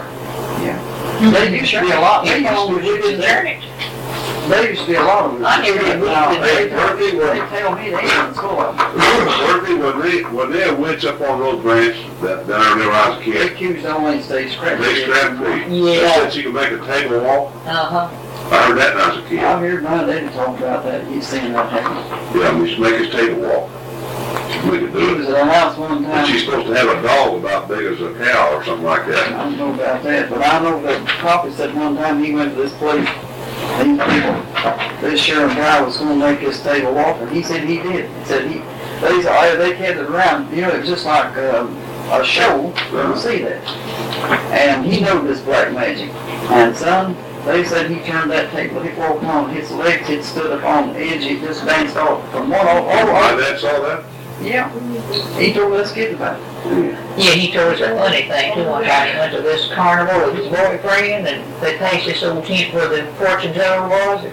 They 1.31 1.57
used 1.57 1.71
to 1.71 1.81
be 1.81 1.91
a 1.91 1.99
lot. 1.99 2.25
They 2.25 2.37
You 2.37 2.43
know, 2.43 2.67
we 2.67 2.85
used 2.85 3.09
to 3.09 3.17
be 3.17 3.23
it. 3.23 3.92
There 4.49 4.69
used 4.69 4.81
to 4.81 4.87
be 4.87 4.95
a 4.95 5.01
lot 5.03 5.25
of 5.25 5.33
them. 5.33 5.45
I 5.45 5.61
never 5.61 5.79
did 5.79 5.99
Now, 6.03 6.27
believe 6.27 6.41
they, 6.43 6.67
that. 6.67 6.97
they, 6.99 7.11
they 7.11 7.39
tell 7.47 7.75
me 7.75 7.89
they 7.89 7.95
ain't 7.95 8.37
of 8.37 8.77
them. 8.77 9.37
Worthy, 9.47 9.73
when 9.75 9.99
they, 10.01 10.23
when 10.35 10.51
they 10.51 10.61
had 10.67 10.79
witch 10.79 11.05
up 11.05 11.21
on 11.21 11.39
those 11.39 11.61
branch, 11.61 11.95
that, 12.21 12.45
that 12.47 12.59
I 12.59 12.71
remember 12.73 12.93
I 12.93 13.09
was 13.09 13.17
a 13.19 13.31
They 13.31 13.31
kid, 13.31 13.51
accused 13.53 13.85
only 13.85 14.21
stay 14.21 14.49
scrappy. 14.49 14.83
they 14.83 15.01
strapped 15.03 15.39
me. 15.39 15.81
They 15.85 16.01
Yeah. 16.01 16.13
said 16.15 16.33
she 16.33 16.43
could 16.43 16.53
make 16.53 16.71
a 16.71 16.85
table 16.85 17.21
walk. 17.21 17.53
Uh-huh. 17.65 18.09
I 18.53 18.67
heard 18.67 18.77
that 18.77 18.95
when 18.95 19.03
I 19.03 19.15
was 19.15 19.25
a 19.25 19.27
kid. 19.29 19.39
I 19.39 19.59
heard 19.59 19.83
my 19.83 20.03
daddy 20.03 20.27
talk 20.35 20.57
about 20.57 20.83
that. 20.83 21.07
He's 21.07 21.25
seen 21.27 21.53
that 21.53 21.69
happen. 21.71 22.39
Yeah, 22.39 22.59
we 22.59 22.69
should 22.69 22.79
make 22.81 22.95
his 22.95 23.09
table 23.09 23.41
walk. 23.41 23.69
We 24.65 24.79
could 24.79 24.89
He 24.89 24.99
do 24.99 25.15
was 25.17 25.27
it. 25.27 25.33
at 25.35 25.47
a 25.47 25.51
house 25.51 25.77
one 25.77 26.03
And 26.05 26.27
she's 26.27 26.43
supposed 26.45 26.67
to 26.67 26.73
have 26.75 26.89
a 26.97 27.01
dog 27.01 27.39
about 27.39 27.67
big 27.69 27.85
as 27.85 28.01
a 28.01 28.13
cow 28.13 28.55
or 28.55 28.63
something 28.65 28.85
like 28.85 29.07
that. 29.07 29.27
I 29.27 29.29
that. 29.31 29.37
don't 29.37 29.57
know 29.57 29.73
about 29.73 30.03
that, 30.03 30.29
but 30.29 30.45
I 30.45 30.59
know 30.61 30.81
that 30.83 31.07
Poppy 31.19 31.51
said 31.53 31.73
one 31.75 31.95
time 31.95 32.21
he 32.23 32.33
went 32.33 32.55
to 32.55 32.61
this 32.61 32.73
place. 32.73 33.07
These 33.83 33.99
people, 33.99 34.35
this 35.01 35.19
sheriff 35.19 35.55
guy 35.55 35.81
was 35.81 35.97
going 35.97 36.19
to 36.19 36.25
make 36.25 36.39
this 36.39 36.61
table 36.61 36.93
walk, 36.93 37.21
and 37.21 37.31
he 37.31 37.43
said 37.43 37.67
he 37.67 37.77
did. 37.77 38.09
He 38.09 38.25
said 38.25 38.49
he, 38.49 38.59
they, 39.01 39.21
said, 39.21 39.55
they 39.57 39.75
kept 39.75 39.99
it 39.99 40.09
around. 40.09 40.53
You 40.55 40.61
know, 40.61 40.69
it 40.69 40.79
was 40.81 40.89
just 40.89 41.05
like 41.05 41.35
um, 41.37 41.75
a 42.11 42.23
show. 42.23 42.73
You 42.91 42.97
don't 42.97 43.17
see 43.17 43.39
that. 43.39 43.63
And 44.51 44.85
he 44.85 45.01
knew 45.01 45.27
this 45.27 45.41
black 45.41 45.73
magic. 45.73 46.09
And 46.51 46.75
son, 46.75 47.15
they 47.45 47.65
said 47.65 47.91
he 47.91 47.99
turned 48.01 48.31
that 48.31 48.51
table, 48.51 48.81
he 48.81 48.97
walked 48.97 49.23
on, 49.25 49.49
his 49.49 49.69
legs 49.71 50.07
had 50.07 50.23
stood 50.23 50.51
up 50.51 50.63
on 50.63 50.93
the 50.93 50.99
edge, 50.99 51.23
he 51.23 51.39
just 51.39 51.65
danced 51.65 51.97
off 51.97 52.29
from 52.31 52.49
one 52.49 52.65
all, 52.65 52.87
all, 52.87 53.05
My 53.07 53.31
all. 53.31 53.37
dad 53.37 53.59
saw 53.59 53.81
that? 53.81 54.05
Yeah. 54.41 54.69
He 55.39 55.53
told 55.53 55.73
us 55.73 55.93
kids 55.93 56.15
about 56.15 56.39
it. 56.39 56.99
Yeah, 57.17 57.31
he 57.31 57.51
told 57.51 57.73
us 57.73 57.81
a 57.81 57.95
funny 57.95 58.23
thing 58.27 58.53
too. 58.55 58.65
One 58.67 58.83
time 58.83 59.11
he 59.11 59.17
went 59.17 59.33
to 59.33 59.41
this 59.41 59.71
carnival 59.73 60.27
with 60.27 60.35
his 60.37 60.47
boyfriend 60.47 61.27
and 61.27 61.61
they 61.61 61.77
passed 61.77 62.05
this 62.05 62.23
old 62.23 62.45
tent 62.45 62.73
where 62.73 62.89
the 62.89 63.11
fortune 63.13 63.53
teller 63.53 63.87
was. 63.87 64.23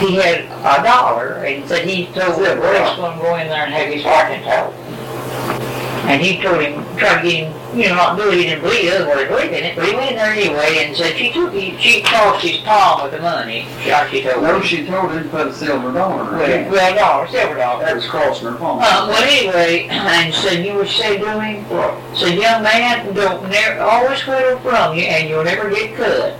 He 0.00 0.16
had 0.16 0.40
a 0.44 0.82
dollar 0.82 1.44
and 1.44 1.66
said 1.68 1.86
he 1.86 2.06
told 2.06 2.40
the 2.42 2.54
he's 2.56 2.96
gonna 2.96 3.20
go 3.22 3.36
in 3.36 3.48
there 3.48 3.64
and 3.64 3.72
have 3.72 3.88
his 3.88 4.02
fortune 4.02 4.42
told. 4.42 4.74
And 6.04 6.20
he 6.20 6.40
told 6.42 6.60
him, 6.60 6.84
tried 6.98 7.22
to 7.22 7.28
get 7.28 7.48
him, 7.48 7.78
you 7.78 7.88
know, 7.88 7.94
not 7.96 8.16
do 8.18 8.28
it, 8.30 8.36
he 8.36 8.44
didn't 8.44 8.62
believe 8.62 8.92
it, 8.92 9.00
or 9.08 9.18
he 9.18 9.24
believed 9.24 9.54
in 9.54 9.64
it, 9.64 9.74
but 9.74 9.86
he 9.86 9.94
went 9.94 10.10
in 10.10 10.16
there 10.16 10.32
anyway 10.32 10.84
and 10.84 10.94
said 10.94 11.16
she 11.16 11.32
took, 11.32 11.52
he, 11.52 11.76
she 11.78 12.02
crossed 12.02 12.44
his 12.44 12.58
palm 12.58 13.02
with 13.02 13.12
the 13.12 13.20
money. 13.20 13.66
She, 13.80 13.90
she 14.10 14.22
told 14.22 14.42
No, 14.42 14.56
him. 14.56 14.62
she 14.62 14.86
told 14.86 15.10
him 15.12 15.22
to 15.24 15.28
put 15.30 15.46
a 15.48 15.52
silver 15.54 15.90
dollar 15.92 16.20
in 16.22 16.26
her 16.26 16.36
Well, 16.36 16.70
well, 16.70 16.94
dollar, 16.94 17.28
silver 17.28 17.54
dollar. 17.56 17.84
That 17.84 17.96
was 17.96 18.06
crossing 18.06 18.48
her 18.48 18.54
palm. 18.56 18.80
Uh, 18.80 19.08
well, 19.08 19.22
anyway, 19.24 19.88
and 19.88 20.34
said 20.34 20.64
you 20.64 20.74
would 20.74 20.88
say 20.88 21.16
to 21.18 21.40
him, 21.40 21.64
said, 22.14 22.38
young 22.38 22.62
man, 22.62 23.14
don't 23.14 23.48
never, 23.48 23.80
always 23.80 24.22
quit 24.22 24.60
from 24.60 24.94
you, 24.96 25.04
and 25.04 25.28
you'll 25.28 25.44
never 25.44 25.70
get 25.70 25.96
cut. 25.96 26.34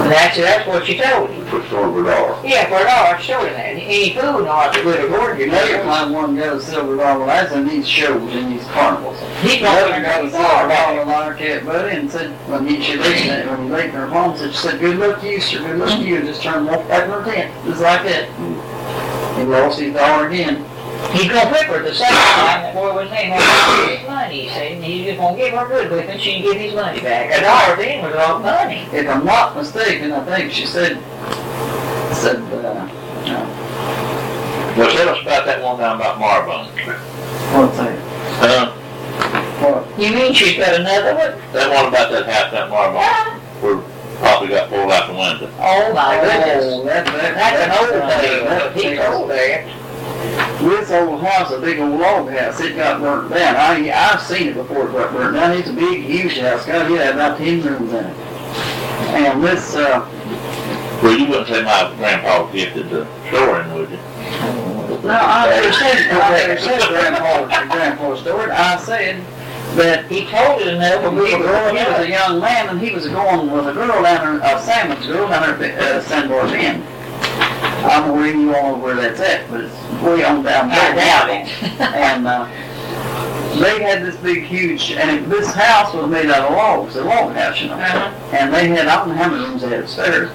And 0.00 0.10
that's, 0.10 0.36
that's 0.38 0.66
what 0.66 0.86
she 0.86 0.96
told 0.98 1.30
him. 1.30 1.35
For 1.46 1.62
silver 1.68 2.02
dollar. 2.02 2.44
Yeah, 2.44 2.68
for 2.68 2.82
a 2.82 2.84
dollar, 2.84 3.20
she 3.20 3.32
told 3.32 3.46
him 3.46 3.54
that. 3.54 3.66
Any 3.76 4.14
food 4.14 4.44
not 4.44 4.74
to 4.74 4.82
good 4.82 5.04
aboard 5.04 5.38
you 5.38 5.44
Another 5.44 5.76
know. 5.76 5.82
time 5.84 6.12
one 6.12 6.36
got 6.36 6.56
a 6.56 6.60
silver 6.60 6.96
dollar, 6.96 7.26
that's 7.26 7.52
in 7.52 7.68
these 7.68 7.88
shows, 7.88 8.34
in 8.34 8.50
these 8.50 8.64
carnivals. 8.64 9.20
He 9.42 9.60
Another 9.60 9.90
told 9.92 10.02
got 10.02 10.24
a 10.24 10.30
silver 10.30 10.68
dollar 10.68 11.04
like 11.04 11.38
that, 11.38 11.64
buddy, 11.64 11.96
and 11.96 12.10
said, 12.10 12.32
when 12.48 12.66
he, 12.66 12.82
she 12.82 12.96
laid 12.96 13.26
it, 13.26 13.46
when 13.48 13.62
he 13.64 13.70
laid 13.70 13.90
in 13.90 13.96
her 13.96 14.08
palm, 14.08 14.36
said, 14.36 14.52
she 14.52 14.58
said, 14.58 14.80
good 14.80 14.98
luck 14.98 15.20
to 15.20 15.30
you, 15.30 15.40
sir, 15.40 15.58
good 15.58 15.78
luck 15.78 15.90
to 15.90 16.04
you, 16.04 16.16
and 16.16 16.26
just 16.26 16.42
turned 16.42 16.66
walk 16.66 16.88
back 16.88 17.04
in 17.04 17.10
her 17.10 17.24
tent, 17.24 17.64
just 17.64 17.80
like 17.80 18.02
that. 18.02 18.28
He 19.38 19.44
lost 19.44 19.78
his 19.78 19.94
dollar 19.94 20.28
again. 20.28 20.64
He's 21.12 21.28
gonna 21.30 21.46
her 21.46 21.82
the 21.82 21.94
second 21.94 22.16
time, 22.16 22.62
that 22.62 22.74
boy 22.74 22.92
was 22.94 23.10
named 23.10 23.34
after 23.34 23.92
his 23.92 24.00
name. 24.00 24.05
Money, 24.26 24.42
he 24.42 24.48
said, 24.48 24.72
and 24.72 24.84
he's 24.84 25.06
just 25.06 25.18
gonna 25.18 25.36
give 25.36 25.52
her 25.54 25.64
a 25.64 25.68
good 25.68 25.90
whipping, 25.90 26.18
she 26.18 26.32
can 26.34 26.42
give 26.42 26.56
his 26.56 26.74
money 26.74 27.00
back. 27.00 27.30
A 27.38 27.40
dollar 27.42 27.76
then 27.76 28.04
was 28.04 28.14
a 28.14 28.16
lot 28.16 28.30
of 28.36 28.42
money. 28.42 28.88
If 28.92 29.08
I'm 29.08 29.24
not 29.24 29.56
mistaken, 29.56 30.12
I 30.12 30.24
think 30.24 30.52
she 30.52 30.66
said, 30.66 30.98
said, 32.14 32.36
uh, 32.42 32.86
no. 33.26 34.74
Well, 34.76 34.90
tell 34.94 35.08
us 35.08 35.22
about 35.22 35.46
that 35.46 35.62
one 35.62 35.78
down 35.78 35.96
about 35.96 36.18
Marbone. 36.18 36.66
what's 37.54 37.76
that? 37.78 37.98
Uh, 38.42 38.72
What? 39.62 39.98
You 39.98 40.12
mean 40.14 40.34
she's 40.34 40.56
got 40.58 40.74
another 40.80 41.14
one? 41.14 41.40
that 41.52 41.70
one 41.70 41.86
about 41.88 42.10
that 42.10 42.26
house 42.26 42.52
down 42.52 42.70
Marbone, 42.70 43.40
where 43.62 43.82
Poppy 44.20 44.48
got 44.48 44.68
pulled 44.68 44.90
out 44.90 45.06
the 45.08 45.14
window. 45.14 45.50
Oh 45.58 45.92
my 45.94 46.18
Oh, 46.18 46.22
goodness. 46.22 46.84
that, 46.84 47.04
that, 47.06 47.34
That's 47.34 47.62
an 47.62 47.70
old 47.78 48.02
that's- 48.02 48.20
thing, 48.20 48.44
that- 48.44 48.76
he 48.76 48.96
told 48.96 49.30
that. 49.30 49.66
This 50.58 50.90
old 50.90 51.20
house, 51.22 51.52
a 51.52 51.60
big 51.60 51.78
old 51.78 52.00
log 52.00 52.30
house, 52.30 52.58
it 52.60 52.76
got 52.76 53.00
burnt 53.00 53.30
down. 53.32 53.56
I, 53.56 53.90
I've 53.92 54.22
seen 54.22 54.48
it 54.48 54.54
before 54.54 54.88
it 54.88 54.92
got 54.92 55.12
burnt 55.12 55.34
down. 55.36 55.52
It's 55.52 55.68
a 55.68 55.72
big, 55.72 56.02
huge 56.02 56.38
house. 56.38 56.64
God, 56.66 56.90
it 56.90 56.98
had 56.98 57.14
about 57.14 57.38
ten 57.38 57.62
rooms 57.62 57.92
in 57.92 58.04
it. 58.06 58.16
And 59.12 59.42
this, 59.44 59.76
uh, 59.76 60.00
Well, 61.02 61.18
you 61.18 61.26
wouldn't 61.28 61.48
say 61.48 61.62
my 61.62 61.94
grandpa 61.98 62.50
gifted 62.50 62.88
the 62.90 63.06
storing, 63.28 63.72
would 63.74 63.90
you? 63.90 63.96
no, 65.06 65.12
I 65.12 65.46
never 65.50 65.72
said, 65.72 66.10
I 66.10 66.30
never 66.46 66.58
said 66.60 66.88
grandpa, 66.88 67.46
grandpa 67.74 68.16
story. 68.16 68.50
I 68.50 68.76
said 68.78 69.24
that 69.76 70.06
He 70.10 70.24
told 70.24 70.62
it 70.62 70.68
enough 70.68 71.02
Well, 71.02 71.12
when 71.12 71.22
we 71.22 71.28
he 71.30 71.34
were 71.36 71.40
was, 71.42 71.48
growing 71.50 71.76
he 71.76 71.84
was 71.84 72.00
a 72.00 72.08
young 72.08 72.40
man, 72.40 72.68
and 72.70 72.80
he 72.80 72.90
was 72.92 73.06
going 73.08 73.50
with 73.52 73.66
a 73.68 73.72
girl 73.74 74.02
down 74.02 74.40
there, 74.40 74.56
a 74.56 74.62
Salmon's 74.62 75.06
girl 75.06 75.28
down 75.28 75.58
there 75.60 75.72
at 75.78 75.82
uh, 75.82 76.02
Sandbar 76.02 76.46
Bend. 76.48 76.82
I 77.86 78.06
know 78.06 78.14
where 78.14 78.34
you 78.34 78.54
all 78.54 78.76
know 78.76 78.82
where 78.82 78.96
that's 78.96 79.20
at, 79.20 79.48
but 79.50 79.60
it's 79.64 79.74
way 80.02 80.24
on 80.24 80.42
down 80.42 80.68
there. 80.68 80.78
I 80.78 80.94
doubt 80.94 81.30
it. 81.30 81.80
And, 81.80 82.26
uh, 82.26 82.48
they 83.60 83.82
had 83.82 84.02
this 84.02 84.16
big, 84.16 84.44
huge, 84.44 84.92
and 84.92 85.10
it, 85.10 85.30
this 85.30 85.54
house 85.54 85.94
was 85.94 86.10
made 86.10 86.28
out 86.28 86.50
of 86.50 86.52
logs, 86.52 86.96
a 86.96 87.04
log 87.04 87.34
house, 87.34 87.60
you 87.60 87.68
know. 87.68 87.74
Uh-huh. 87.74 88.36
And 88.36 88.52
they 88.52 88.68
had, 88.68 88.86
I 88.86 88.96
don't 88.96 89.08
know 89.08 89.14
how 89.14 89.30
many 89.30 89.44
rooms 89.44 89.62
they 89.62 89.70
had 89.70 89.80
upstairs, 89.80 90.30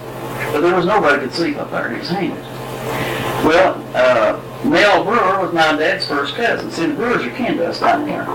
but 0.51 0.61
there 0.61 0.75
was 0.75 0.85
nobody 0.85 1.21
could 1.21 1.33
sleep 1.33 1.57
up 1.57 1.69
there, 1.69 1.85
and 1.85 1.95
it 1.95 1.99
was 1.99 2.09
haunted. 2.09 2.43
Well, 3.45 3.75
uh, 3.95 4.67
Mel 4.67 5.03
Brewer 5.03 5.39
was 5.41 5.53
my 5.53 5.75
dad's 5.75 6.07
first 6.07 6.35
cousin. 6.35 6.71
See, 6.71 6.87
the 6.87 6.93
Brewers 6.93 7.23
are 7.23 7.31
kin 7.31 7.57
to 7.57 7.67
us 7.67 7.79
down 7.79 8.07
here. 8.07 8.25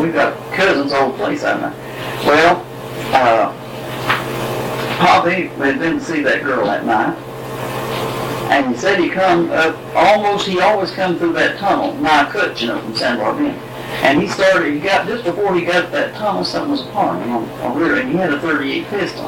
We've 0.00 0.12
got 0.12 0.36
cousins 0.54 0.92
old 0.92 1.16
place 1.16 1.42
out 1.42 1.60
there. 1.60 1.74
Well, 2.24 2.64
uh, 3.12 3.52
Poppy 4.98 5.46
had 5.48 5.78
been 5.78 5.98
to 5.98 6.04
see 6.04 6.22
that 6.22 6.42
girl 6.42 6.66
that 6.66 6.84
night. 6.84 7.16
And 8.50 8.74
he 8.74 8.80
said 8.80 8.98
he 8.98 9.10
come 9.10 9.50
up, 9.50 9.76
almost, 9.94 10.46
he 10.46 10.60
always 10.60 10.90
come 10.90 11.18
through 11.18 11.34
that 11.34 11.58
tunnel, 11.58 11.94
my 11.96 12.28
cut, 12.30 12.60
you 12.60 12.68
know, 12.68 12.80
from 12.80 12.96
San 12.96 13.18
Barbara. 13.18 13.50
And 14.02 14.20
he 14.20 14.28
started, 14.28 14.72
he 14.72 14.80
got, 14.80 15.06
just 15.06 15.24
before 15.24 15.54
he 15.54 15.64
got 15.64 15.86
to 15.86 15.90
that 15.92 16.14
tunnel, 16.14 16.44
something 16.44 16.70
was 16.70 16.82
upon 16.82 17.22
him 17.22 17.32
on, 17.32 17.48
on 17.60 17.78
rear, 17.78 17.96
and 17.96 18.10
he 18.10 18.16
had 18.16 18.32
a 18.32 18.40
38 18.40 18.86
pistol. 18.88 19.26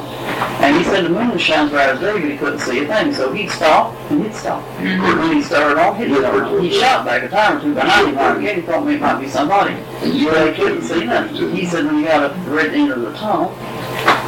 And 0.61 0.77
he 0.77 0.83
said 0.83 1.05
the 1.05 1.09
moon 1.09 1.37
shines 1.37 1.71
bright 1.71 1.89
as 1.89 1.99
day, 1.99 2.13
but 2.13 2.31
he 2.31 2.37
couldn't 2.37 2.59
see 2.59 2.83
a 2.83 2.87
thing, 2.87 3.13
so 3.13 3.33
he'd 3.33 3.49
stop, 3.49 3.93
and 4.11 4.23
he'd 4.23 4.33
stop. 4.33 4.63
Mm-hmm. 4.77 5.19
When 5.19 5.35
he 5.35 5.41
started 5.41 5.79
off, 5.79 5.97
he'd 5.97 6.15
start. 6.15 6.61
He 6.61 6.79
shot 6.79 7.05
back 7.05 7.23
a 7.23 7.29
time 7.29 7.57
or 7.57 7.61
two 7.61 7.73
behind 7.73 8.09
him, 8.09 8.17
and 8.17 8.37
again, 8.37 8.55
he 8.55 8.61
thought 8.61 8.85
maybe 8.85 8.95
it 8.97 9.01
might 9.01 9.19
be 9.19 9.27
somebody. 9.27 9.73
But 9.99 10.55
he 10.55 10.61
couldn't 10.61 10.83
see 10.83 11.05
nothing. 11.05 11.55
He 11.55 11.65
said 11.65 11.85
when 11.85 11.97
he 11.97 12.03
got 12.03 12.23
up 12.23 12.33
to 12.33 12.39
the 12.41 12.51
red 12.51 12.73
end 12.73 12.91
the 12.91 13.13
tunnel, 13.13 13.49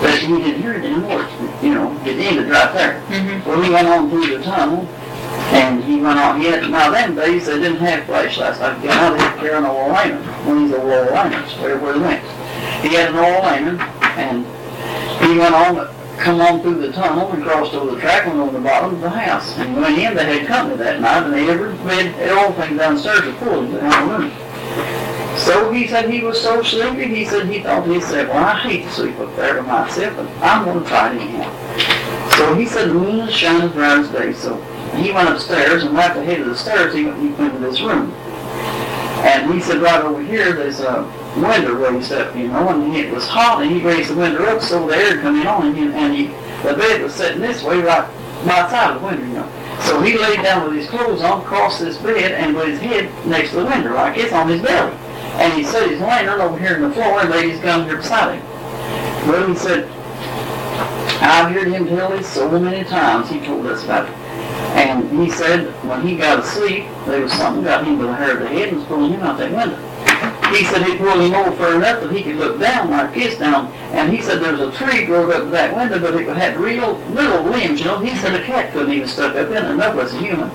that 0.01 0.19
he 0.19 0.27
didn't 0.27 0.61
hear 0.61 0.73
it 0.73 0.83
anymore, 0.83 1.23
you 1.63 1.73
know, 1.73 1.97
it 2.05 2.19
ended 2.19 2.49
right 2.49 2.73
there. 2.73 3.01
Mm-hmm. 3.07 3.49
Well, 3.49 3.61
he 3.61 3.69
went 3.69 3.87
on 3.87 4.09
through 4.09 4.37
the 4.37 4.43
tunnel, 4.43 4.85
and 5.55 5.83
he 5.83 5.99
went 5.99 6.19
on, 6.19 6.41
he 6.41 6.47
had, 6.47 6.69
now 6.69 6.91
them 6.91 7.15
days, 7.15 7.45
they 7.45 7.59
didn't 7.59 7.77
have 7.77 8.05
flashlights, 8.05 8.59
like, 8.59 8.81
you 8.81 8.89
know, 8.89 9.13
they 9.13 9.19
had 9.19 9.35
to 9.35 9.39
carry 9.39 9.57
an 9.57 9.65
oil 9.65 9.87
lantern, 9.89 10.23
one 10.45 10.57
of 10.57 10.69
these 10.69 10.77
oil 10.77 11.05
lanterns, 11.13 11.53
wherever 11.53 11.93
they 11.93 11.99
went. 11.99 12.23
He 12.81 12.93
had 12.95 13.09
an 13.09 13.15
oil 13.15 13.41
lantern, 13.41 13.79
and 14.19 14.45
he 15.23 15.37
went 15.37 15.55
on, 15.55 15.87
come 16.17 16.41
on 16.41 16.61
through 16.61 16.79
the 16.79 16.91
tunnel 16.91 17.31
and 17.31 17.43
crossed 17.43 17.73
over 17.73 17.95
the 17.95 17.99
track 17.99 18.27
and 18.27 18.39
on 18.39 18.53
the 18.53 18.59
bottom 18.59 18.95
of 18.95 19.01
the 19.01 19.09
house. 19.09 19.57
And 19.57 19.75
when 19.75 19.97
in, 19.97 20.15
they 20.15 20.39
had 20.39 20.47
company 20.47 20.77
that 20.77 20.99
night, 21.01 21.23
and 21.23 21.33
they 21.33 21.49
every 21.49 21.73
bed, 21.77 22.13
everything 22.19 22.77
downstairs 22.77 23.25
was 23.25 23.35
full 23.37 23.59
of 23.63 23.71
the 23.71 23.79
room. 23.79 24.31
So 25.37 25.71
he 25.71 25.87
said 25.87 26.09
he 26.09 26.23
was 26.23 26.41
so 26.41 26.61
sleepy, 26.61 27.07
he 27.07 27.25
said 27.25 27.47
he 27.47 27.61
thought 27.61 27.87
he 27.87 27.99
said, 28.01 28.27
well, 28.29 28.43
I 28.43 28.59
hate 28.59 28.83
to 28.83 28.91
sleep 28.91 29.19
up 29.19 29.35
there 29.35 29.55
to 29.55 29.63
myself, 29.63 30.15
but 30.15 30.27
I'm 30.43 30.63
going 30.63 30.83
to 30.83 30.87
try 30.87 31.13
it 31.13 31.21
anyhow. 31.21 32.29
So 32.37 32.55
he 32.55 32.65
said 32.65 32.89
the 32.89 32.93
moon 32.93 33.27
is 33.27 33.33
shining 33.33 33.71
bright 33.71 33.99
as 33.99 34.09
day, 34.09 34.33
so 34.33 34.61
he 34.95 35.11
went 35.11 35.29
upstairs, 35.29 35.83
and 35.83 35.95
right 35.95 36.11
at 36.11 36.15
the 36.15 36.23
head 36.23 36.41
of 36.41 36.47
the 36.47 36.55
stairs, 36.55 36.93
he 36.93 37.05
went, 37.05 37.19
he 37.19 37.29
went 37.29 37.53
to 37.53 37.59
this 37.59 37.81
room. 37.81 38.11
And 39.23 39.53
he 39.53 39.59
said, 39.59 39.81
right 39.81 40.03
over 40.03 40.21
here, 40.21 40.53
there's 40.53 40.81
a 40.81 41.03
window 41.35 41.73
raised 41.73 42.11
up, 42.11 42.35
you 42.35 42.49
know, 42.49 42.69
and 42.69 42.95
it 42.95 43.11
was 43.11 43.27
hot, 43.27 43.63
and 43.63 43.71
he 43.71 43.81
raised 43.81 44.11
the 44.11 44.15
window 44.15 44.43
up 44.45 44.61
so 44.61 44.87
the 44.87 44.95
air 44.95 45.19
coming 45.21 45.47
on, 45.47 45.75
and, 45.75 45.93
and 45.93 46.13
he, 46.13 46.27
the 46.67 46.75
bed 46.75 47.01
was 47.01 47.13
sitting 47.15 47.41
this 47.41 47.63
way, 47.63 47.79
right 47.79 48.07
by 48.45 48.61
the 48.61 48.69
side 48.69 48.95
of 48.95 49.01
the 49.01 49.07
window, 49.07 49.25
you 49.25 49.33
know. 49.33 49.79
So 49.81 50.01
he 50.01 50.17
laid 50.17 50.43
down 50.43 50.67
with 50.67 50.77
his 50.77 50.89
clothes 50.89 51.21
on, 51.21 51.41
across 51.41 51.79
this 51.79 51.97
bed, 51.97 52.33
and 52.33 52.55
with 52.55 52.67
his 52.67 52.79
head 52.79 53.25
next 53.25 53.51
to 53.51 53.57
the 53.57 53.65
window, 53.65 53.95
like 53.95 54.17
it's 54.17 54.33
on 54.33 54.47
his 54.49 54.61
belly. 54.61 54.95
And 55.35 55.53
he 55.53 55.63
set 55.63 55.89
his 55.89 55.99
lantern 55.99 56.41
over 56.41 56.57
here 56.57 56.75
on 56.75 56.81
the 56.81 56.91
floor 56.91 57.21
and 57.21 57.29
laid 57.29 57.49
his 57.49 57.59
gun 57.59 57.85
here 57.85 57.97
beside 57.97 58.39
him. 58.39 58.45
Well, 59.27 59.47
he 59.47 59.55
said, 59.55 59.89
I've 61.21 61.51
heard 61.51 61.69
him 61.69 61.87
tell 61.87 62.09
this 62.09 62.27
so 62.27 62.59
many 62.59 62.83
times, 62.87 63.29
he 63.29 63.39
told 63.39 63.65
us 63.65 63.83
about 63.83 64.09
it. 64.09 64.15
And 64.75 65.19
he 65.19 65.29
said 65.29 65.67
when 65.85 66.01
he 66.05 66.17
got 66.17 66.39
asleep, 66.39 66.85
there 67.05 67.21
was 67.21 67.31
something 67.33 67.63
got 67.63 67.85
him 67.85 67.97
to 67.99 68.05
the 68.05 68.15
hair 68.15 68.37
of 68.37 68.39
the 68.39 68.47
head 68.47 68.69
and 68.69 68.77
was 68.77 68.87
pulling 68.87 69.13
him 69.13 69.21
out 69.21 69.37
that 69.37 69.51
window. 69.51 69.77
He 70.53 70.65
said 70.65 70.83
he 70.83 70.97
pulled 70.97 71.21
him 71.21 71.33
over 71.33 71.55
far 71.55 71.75
enough 71.75 72.01
that 72.01 72.11
he 72.11 72.23
could 72.23 72.35
look 72.35 72.59
down 72.59 72.91
like 72.91 73.13
this 73.13 73.37
down. 73.37 73.71
And 73.91 74.11
he 74.11 74.21
said 74.21 74.41
there 74.41 74.55
was 74.55 74.61
a 74.61 74.71
tree 74.77 75.05
growing 75.05 75.31
up 75.31 75.43
to 75.43 75.49
that 75.49 75.75
window, 75.75 75.99
but 75.99 76.15
it 76.15 76.27
had 76.35 76.57
real 76.57 76.97
little 77.09 77.43
limbs, 77.43 77.79
you 77.79 77.85
know. 77.85 77.99
He 77.99 78.15
said 78.17 78.39
a 78.39 78.43
cat 78.43 78.71
couldn't 78.71 78.93
even 78.93 79.07
stuck 79.07 79.35
up 79.35 79.49
in 79.49 79.57
it, 79.57 79.71
enough 79.71 79.95
was 79.95 80.11
human. 80.13 80.49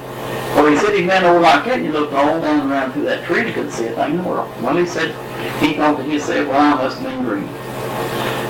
Well, 0.55 0.71
he 0.71 0.77
said 0.79 0.95
he 0.95 1.07
bent 1.07 1.25
over 1.25 1.41
like 1.41 1.65
that 1.65 1.75
and 1.75 1.87
he 1.87 1.93
looked 1.93 2.13
all 2.13 2.41
down 2.41 2.71
around 2.71 2.93
through 2.93 3.05
that 3.05 3.25
tree 3.25 3.43
and 3.43 3.55
couldn't 3.55 3.71
see 3.71 3.87
a 3.87 3.95
thing 3.95 4.13
in 4.13 4.17
the 4.19 4.29
world. 4.29 4.51
Well, 4.63 4.77
he 4.77 4.87
said, 4.87 5.15
he 5.61 5.75
thought 5.75 6.03
he 6.05 6.19
said, 6.19 6.49
well, 6.49 6.61
I 6.61 6.83
must 6.83 6.99
have 6.99 7.11
been 7.11 7.25
dreaming. 7.25 7.55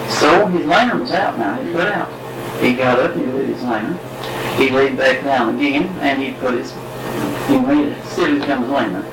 So 0.09 0.47
his 0.47 0.67
lantern 0.67 1.01
was 1.01 1.13
out 1.13 1.39
now, 1.39 1.61
he 1.63 1.73
put 1.73 1.87
out. 1.87 2.09
He 2.61 2.75
got 2.75 2.99
up 2.99 3.15
and 3.15 3.27
he 3.27 3.33
lit 3.33 3.49
his 3.49 3.63
lantern. 3.63 3.99
He 4.57 4.71
laid 4.71 4.97
back 4.97 5.23
down 5.23 5.55
again 5.57 5.85
and 6.01 6.23
he 6.23 6.33
put 6.33 6.55
his, 6.55 6.73
he 7.47 7.59
made 7.59 7.89
it 7.93 8.05
still 8.05 8.41
as 8.41 8.45
come 8.47 8.63
his 8.63 8.71
lantern. 8.71 9.05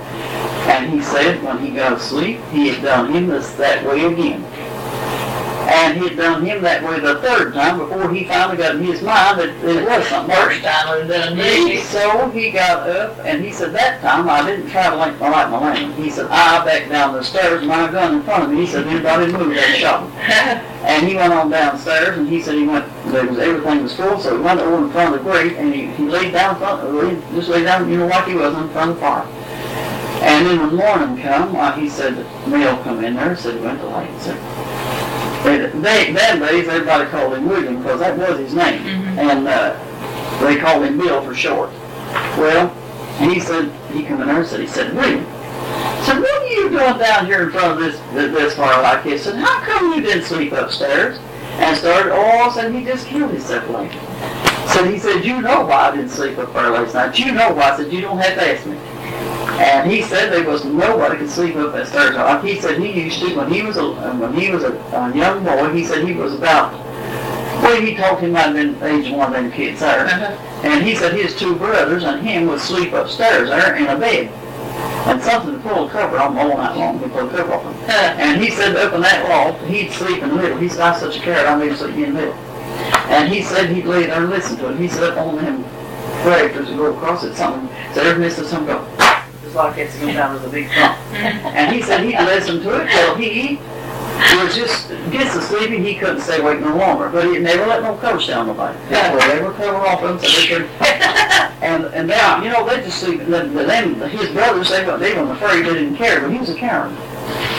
And 0.67 0.91
he 0.91 1.01
said 1.01 1.43
when 1.43 1.59
he 1.59 1.71
got 1.71 1.93
asleep, 1.93 2.39
he 2.51 2.69
had 2.69 2.81
done 2.81 3.13
him 3.13 3.27
this 3.27 3.53
that 3.53 3.85
way 3.85 4.05
again. 4.05 4.43
And 5.75 5.97
he 5.97 6.07
had 6.07 6.17
done 6.17 6.45
him 6.45 6.61
that 6.61 6.83
way 6.83 7.01
the 7.01 7.19
third 7.19 7.53
time 7.53 7.79
before 7.79 8.13
he 8.13 8.23
finally 8.23 8.57
got 8.57 8.75
in 8.75 8.83
his 8.83 9.01
mind 9.01 9.39
that 9.39 9.49
it 9.49 9.85
was 9.85 10.07
something. 10.07 10.33
First 10.33 10.63
time 10.63 11.01
we 11.01 11.07
done 11.07 11.37
this. 11.37 11.89
So 11.89 12.29
he 12.29 12.49
got 12.49 12.89
up 12.89 13.19
and 13.25 13.43
he 13.43 13.51
said 13.51 13.73
that 13.73 13.99
time 14.01 14.29
I 14.29 14.49
didn't 14.49 14.69
try 14.69 14.89
to 14.89 14.95
light 14.95 15.19
my 15.19 15.29
light 15.29 15.49
my 15.49 15.59
lantern. 15.59 15.91
He 16.01 16.09
said 16.09 16.27
I 16.27 16.63
backed 16.63 16.89
down 16.89 17.13
the 17.13 17.23
stairs, 17.23 17.65
my 17.65 17.91
gun 17.91 18.15
in 18.15 18.23
front 18.23 18.45
of 18.45 18.51
me. 18.51 18.61
He 18.61 18.67
said 18.67 18.87
anybody 18.87 19.31
moved, 19.31 19.57
I 19.59 19.77
shot. 19.77 20.71
And 20.85 21.07
he 21.07 21.15
went 21.15 21.33
on 21.33 21.49
downstairs 21.49 22.15
and 22.15 22.27
he 22.27 22.39
said 22.43 22.53
he 22.53 22.67
went, 22.67 22.85
there 23.07 23.25
was, 23.25 23.39
everything 23.39 23.81
was 23.81 23.95
full, 23.95 24.19
so 24.19 24.37
he 24.37 24.43
went 24.43 24.59
over 24.59 24.85
in 24.85 24.91
front 24.91 25.15
of 25.15 25.23
the 25.23 25.31
grate 25.31 25.53
and 25.57 25.73
he, 25.73 25.87
he 25.87 26.03
laid 26.03 26.31
down 26.31 26.53
in 26.53 26.59
front, 26.59 27.31
just 27.33 27.49
laid 27.49 27.63
down, 27.63 27.89
you 27.89 27.97
know, 27.97 28.05
like 28.05 28.27
he 28.27 28.35
was 28.35 28.53
in 28.53 28.69
front 28.69 28.91
of 28.91 28.97
the 28.97 29.01
fire. 29.01 29.25
And 30.21 30.47
in 30.47 30.57
the 30.59 30.67
morning 30.67 31.21
come, 31.23 31.55
uh, 31.55 31.71
he 31.75 31.89
said, 31.89 32.15
Mel 32.47 32.81
come 32.83 33.03
in 33.03 33.15
there, 33.15 33.35
said 33.35 33.55
he 33.55 33.61
went 33.61 33.79
to 33.79 33.87
light, 33.87 34.11
he 34.11 34.19
said, 34.19 34.37
they, 35.45 35.67
they, 35.79 36.11
them 36.13 36.39
days, 36.39 36.67
everybody 36.67 37.09
called 37.09 37.33
him 37.33 37.47
William 37.47 37.77
because 37.77 37.99
that 37.99 38.17
was 38.17 38.39
his 38.39 38.53
name. 38.53 38.81
And, 39.17 39.47
uh, 39.47 39.79
they 40.41 40.57
called 40.57 40.83
him 40.83 40.97
Bill 40.97 41.21
for 41.23 41.33
short. 41.33 41.71
Well, 42.37 42.69
he 43.19 43.39
said, 43.39 43.71
he 43.91 44.03
came 44.03 44.21
in 44.21 44.27
there 44.27 44.39
and 44.39 44.47
said, 44.47 44.59
he 44.59 44.67
said, 44.67 44.93
William, 44.93 45.23
said, 46.03 46.19
what 46.19 46.41
are 46.41 46.47
you 46.47 46.69
doing 46.69 46.97
down 46.97 47.25
here 47.25 47.43
in 47.43 47.51
front 47.51 47.73
of 47.73 47.79
this, 47.79 47.99
this 48.13 48.55
fire 48.55 48.81
like 48.81 49.03
this? 49.03 49.23
Said, 49.23 49.35
how 49.35 49.61
come 49.61 49.93
you 49.93 50.01
didn't 50.01 50.25
sleep 50.25 50.51
upstairs? 50.51 51.17
And 51.57 51.77
started, 51.77 52.11
oh, 52.13 52.51
said, 52.53 52.73
he 52.73 52.83
just 52.83 53.07
killed 53.07 53.31
himself 53.31 53.69
like 53.69 53.91
So 54.73 54.83
he 54.83 54.99
said, 54.99 55.23
you 55.23 55.41
know 55.41 55.65
why 55.65 55.89
I 55.89 55.95
didn't 55.95 56.09
sleep 56.09 56.37
up 56.37 56.53
there 56.53 56.69
last 56.69 56.93
night. 56.93 57.17
You 57.17 57.31
know 57.31 57.53
why. 57.53 57.71
I 57.71 57.77
said, 57.77 57.93
you 57.93 58.01
don't 58.01 58.17
have 58.17 58.35
to 58.35 58.45
ask 58.45 58.65
me. 58.65 58.77
And 59.57 59.89
he 59.89 60.01
said 60.01 60.31
there 60.31 60.47
was 60.47 60.65
nobody 60.65 61.17
could 61.17 61.29
sleep 61.29 61.55
up 61.55 61.73
that 61.73 61.87
stairs. 61.87 62.15
Like 62.15 62.43
he 62.43 62.59
said 62.59 62.79
he 62.79 63.03
used 63.03 63.19
to 63.19 63.35
when 63.35 63.51
he 63.51 63.61
was 63.61 63.77
a 63.77 63.93
when 64.17 64.33
he 64.33 64.51
was 64.51 64.63
a, 64.63 64.73
a 64.73 65.15
young 65.15 65.43
boy. 65.43 65.73
He 65.73 65.85
said 65.85 66.05
he 66.05 66.13
was 66.13 66.33
about 66.33 66.73
well 67.63 67.81
he 67.81 67.95
told 67.95 68.19
him 68.19 68.35
I'd 68.35 68.53
been 68.53 68.81
age 68.83 69.11
one 69.11 69.33
of 69.33 69.41
them 69.41 69.51
kids 69.51 69.79
there. 69.79 70.05
Uh-huh. 70.05 70.61
And 70.63 70.85
he 70.85 70.95
said 70.95 71.13
his 71.13 71.35
two 71.35 71.55
brothers 71.55 72.03
and 72.03 72.25
him 72.25 72.47
would 72.47 72.59
sleep 72.59 72.93
upstairs 72.93 73.49
there 73.49 73.75
in 73.75 73.87
a 73.87 73.97
bed. 73.97 74.27
And 75.07 75.21
something 75.21 75.53
to 75.53 75.59
pull 75.59 75.87
a 75.87 75.89
cover 75.89 76.17
on 76.17 76.37
all 76.37 76.57
night 76.57 76.75
long 76.75 76.99
to 76.99 77.07
pull 77.07 77.27
a 77.27 77.29
cover 77.29 77.53
off 77.53 77.63
him. 77.63 77.89
And 77.89 78.43
he 78.43 78.51
said 78.51 78.75
up 78.75 78.93
in 78.93 79.01
that 79.01 79.29
loft, 79.29 79.63
he'd 79.65 79.91
sleep 79.91 80.21
in 80.21 80.29
the 80.29 80.35
middle. 80.35 80.57
He 80.57 80.67
said, 80.67 80.81
I'm 80.81 80.99
such 80.99 81.17
a 81.17 81.19
carrot, 81.21 81.47
I 81.47 81.55
made 81.55 81.69
him 81.69 81.77
sleep 81.77 81.95
in 81.95 82.13
the 82.13 82.19
middle. 82.19 82.33
And 83.07 83.31
he 83.31 83.41
said 83.41 83.69
he'd 83.69 83.85
lay 83.85 84.07
there 84.07 84.21
and 84.21 84.29
listen 84.29 84.57
to 84.57 84.71
it. 84.71 84.79
He 84.79 84.87
said 84.87 85.03
up 85.03 85.17
on 85.17 85.37
them 85.37 85.63
rafters 86.25 86.69
and 86.69 86.77
go 86.77 86.93
across 86.93 87.23
it, 87.23 87.35
something, 87.35 87.69
said 87.93 88.05
every 88.05 88.19
minute 88.19 88.35
something 88.35 88.65
go, 88.65 88.83
like 89.55 89.77
it's 89.77 89.97
going 89.97 90.15
down 90.15 90.35
to 90.35 90.39
the 90.39 90.49
big 90.49 90.69
trunk. 90.69 90.97
And 91.13 91.73
he 91.73 91.81
said 91.81 92.03
he'd 92.03 92.19
listen 92.19 92.61
to 92.61 92.81
it 92.81 92.89
till 92.89 93.15
he 93.15 93.59
was 94.37 94.55
just 94.55 94.89
gets 95.11 95.33
to 95.33 95.41
sleeping. 95.41 95.83
He 95.83 95.95
couldn't 95.95 96.21
stay 96.21 96.39
awake 96.39 96.59
no 96.59 96.75
longer. 96.75 97.09
But 97.09 97.25
he 97.25 97.39
never 97.39 97.65
let 97.65 97.81
no 97.81 97.97
coach 97.97 98.27
down 98.27 98.47
nobody. 98.47 98.77
Well, 98.89 99.35
they 99.35 99.43
were 99.43 99.53
covered 99.53 99.85
off 99.87 100.01
them 100.01 100.19
so 100.19 100.27
they 100.27 100.47
could. 100.47 100.69
And 101.61 101.85
and 101.85 102.07
now 102.07 102.43
you 102.43 102.49
know 102.49 102.67
they 102.67 102.83
just 102.83 102.99
sleep. 102.99 103.21
Then 103.21 103.53
then 103.55 103.95
his 104.09 104.29
brothers 104.31 104.69
they 104.69 104.85
were 104.85 104.97
they 104.97 105.13
weren't 105.13 105.31
afraid. 105.31 105.65
They 105.65 105.73
didn't 105.73 105.95
care. 105.95 106.21
But 106.21 106.31
he 106.31 106.37
was 106.37 106.49
a 106.49 106.55
coward. 106.55 106.91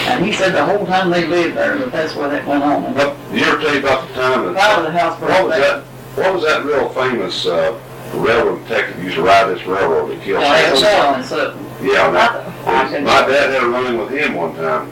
And 0.07 0.25
he 0.25 0.33
said 0.33 0.53
the 0.53 0.65
whole 0.65 0.87
time 0.87 1.11
they 1.11 1.27
lived 1.27 1.57
there 1.57 1.77
that 1.79 1.91
that's 1.91 2.15
where 2.15 2.29
that 2.29 2.47
went 2.47 2.63
on. 2.63 2.85
And 2.85 2.95
But 2.95 3.17
you 3.33 3.45
ever 3.45 3.61
tell 3.61 3.75
you 3.75 3.81
about 3.81 4.07
the 4.09 4.15
time 4.15 4.55
that, 4.55 4.57
out 4.57 4.79
of 4.79 4.85
the 4.85 4.99
house 4.99 5.21
what 5.21 5.45
was 5.45 5.59
that, 5.59 5.83
what 6.15 6.35
was 6.35 6.43
that 6.45 6.65
real 6.65 6.89
famous, 6.91 7.47
uh, 7.47 7.77
railroad 8.15 8.63
detective 8.67 9.03
used 9.03 9.17
to 9.17 9.23
ride 9.23 9.49
this 9.49 9.65
railroad 9.67 10.09
that 10.09 10.23
kill 10.23 10.41
someone? 10.41 11.25
so, 11.25 11.59
Yeah, 11.83 12.11
that, 12.11 13.03
my 13.03 13.27
dad 13.27 13.51
had 13.51 13.63
a 13.63 13.69
run-in 13.69 13.99
with 13.99 14.11
him 14.11 14.35
one 14.35 14.55
time. 14.57 14.91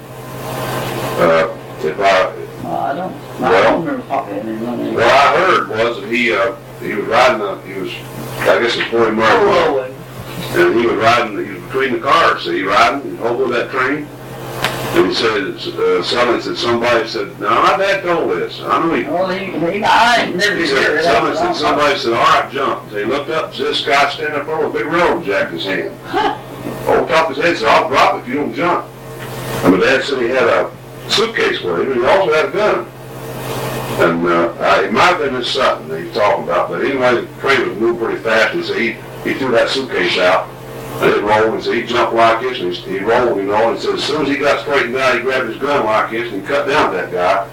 Uh, 1.16 1.56
if 1.82 1.98
I, 1.98 2.34
Well, 2.64 2.76
I 2.76 2.94
don't, 2.94 3.14
I 3.42 3.62
don't 3.62 3.84
remember 3.84 4.06
talking 4.08 4.34
to 4.36 4.42
him. 4.42 4.94
what 4.94 5.04
I 5.04 5.36
heard 5.36 5.68
was 5.68 6.00
that 6.00 6.10
he, 6.10 6.32
uh, 6.32 6.56
he 6.80 6.94
was 6.94 7.04
riding 7.06 7.40
a, 7.40 7.60
he 7.62 7.74
was, 7.80 7.92
I 8.40 8.60
guess 8.60 8.76
it's 8.76 8.90
Forty 8.90 9.12
Murray 9.14 9.44
Road. 9.44 9.90
And 10.56 10.78
he 10.78 10.86
was 10.86 10.96
riding, 10.96 11.44
he 11.44 11.52
was 11.52 11.62
between 11.64 11.92
the 11.94 12.00
cars, 12.00 12.42
so 12.44 12.52
he 12.52 12.62
riding 12.62 13.18
over 13.20 13.46
that 13.52 13.70
train. 13.70 14.06
And 14.94 15.08
he 15.08 15.14
said, 15.14 15.74
uh, 15.74 16.02
somebody 16.04 16.40
said, 16.40 16.56
somebody 16.56 17.08
said, 17.08 17.40
no, 17.40 17.50
my 17.50 17.76
dad 17.76 18.04
told 18.04 18.30
this, 18.30 18.60
I 18.60 18.78
know 18.78 18.94
he, 18.94 19.02
Well, 19.02 19.28
he, 19.28 19.46
he, 19.46 19.82
I 19.82 20.26
ain't 20.26 20.36
never 20.36 20.56
he 20.56 20.68
said, 20.68 21.02
somebody 21.02 21.36
said, 21.36 21.54
somebody 21.54 21.98
said, 21.98 22.12
all 22.12 22.22
right, 22.22 22.52
jump. 22.52 22.90
So 22.90 22.98
he 22.98 23.04
looked 23.04 23.28
up, 23.30 23.46
and 23.46 23.54
this 23.54 23.84
guy 23.84 24.08
standing 24.10 24.40
up 24.40 24.46
with 24.46 24.70
a 24.70 24.72
big 24.72 24.86
railroad 24.86 25.24
jack 25.24 25.50
his 25.50 25.64
hand. 25.64 25.90
Over 26.86 27.08
top 27.08 27.30
of 27.30 27.36
his 27.36 27.44
head, 27.44 27.56
said, 27.56 27.66
I'll 27.68 27.88
drop 27.88 28.22
if 28.22 28.28
you 28.28 28.34
don't 28.34 28.54
jump. 28.54 28.86
And 29.64 29.74
my 29.74 29.80
dad 29.80 30.04
said 30.04 30.22
he 30.22 30.28
had 30.28 30.44
a 30.44 30.70
suitcase 31.08 31.60
with 31.60 31.80
him, 31.80 31.90
and 31.90 32.00
he 32.00 32.06
also 32.06 32.32
had 32.32 32.46
a 32.46 32.52
gun. 32.52 32.86
And, 34.00 34.26
uh, 34.28 34.54
I, 34.60 34.84
it 34.84 34.92
might 34.92 35.06
have 35.06 35.18
been 35.18 35.34
his 35.34 35.50
son 35.50 35.88
that 35.88 35.98
he 35.98 36.06
was 36.06 36.14
talking 36.14 36.44
about, 36.44 36.68
but 36.68 36.84
anyway, 36.84 37.20
the 37.20 37.40
train 37.40 37.68
was 37.68 37.78
moving 37.78 37.98
pretty 38.06 38.22
fast, 38.22 38.54
and 38.54 38.64
so 38.64 38.74
he, 38.74 38.92
he 39.24 39.34
threw 39.34 39.50
that 39.50 39.70
suitcase 39.70 40.18
out, 40.18 40.48
and 41.02 41.10
it 41.10 41.22
rolled, 41.22 41.54
and 41.54 41.62
so 41.62 41.72
he 41.72 41.82
jumped 41.82 42.14
like 42.14 42.40
this, 42.40 42.60
and 42.60 42.72
he, 42.72 42.98
he 42.98 43.04
rolled, 43.04 43.36
you 43.38 43.44
know, 43.44 43.70
and 43.72 43.80
so 43.80 43.94
as 43.94 44.04
soon 44.04 44.22
as 44.22 44.28
he 44.28 44.36
got 44.36 44.60
straightened 44.60 44.96
out, 44.96 45.14
he 45.16 45.22
grabbed 45.22 45.48
his 45.48 45.58
gun 45.58 45.84
like 45.84 46.10
this, 46.10 46.32
and 46.32 46.42
he 46.42 46.46
cut 46.46 46.66
down 46.68 46.92
that 46.94 47.10
guy. 47.12 47.48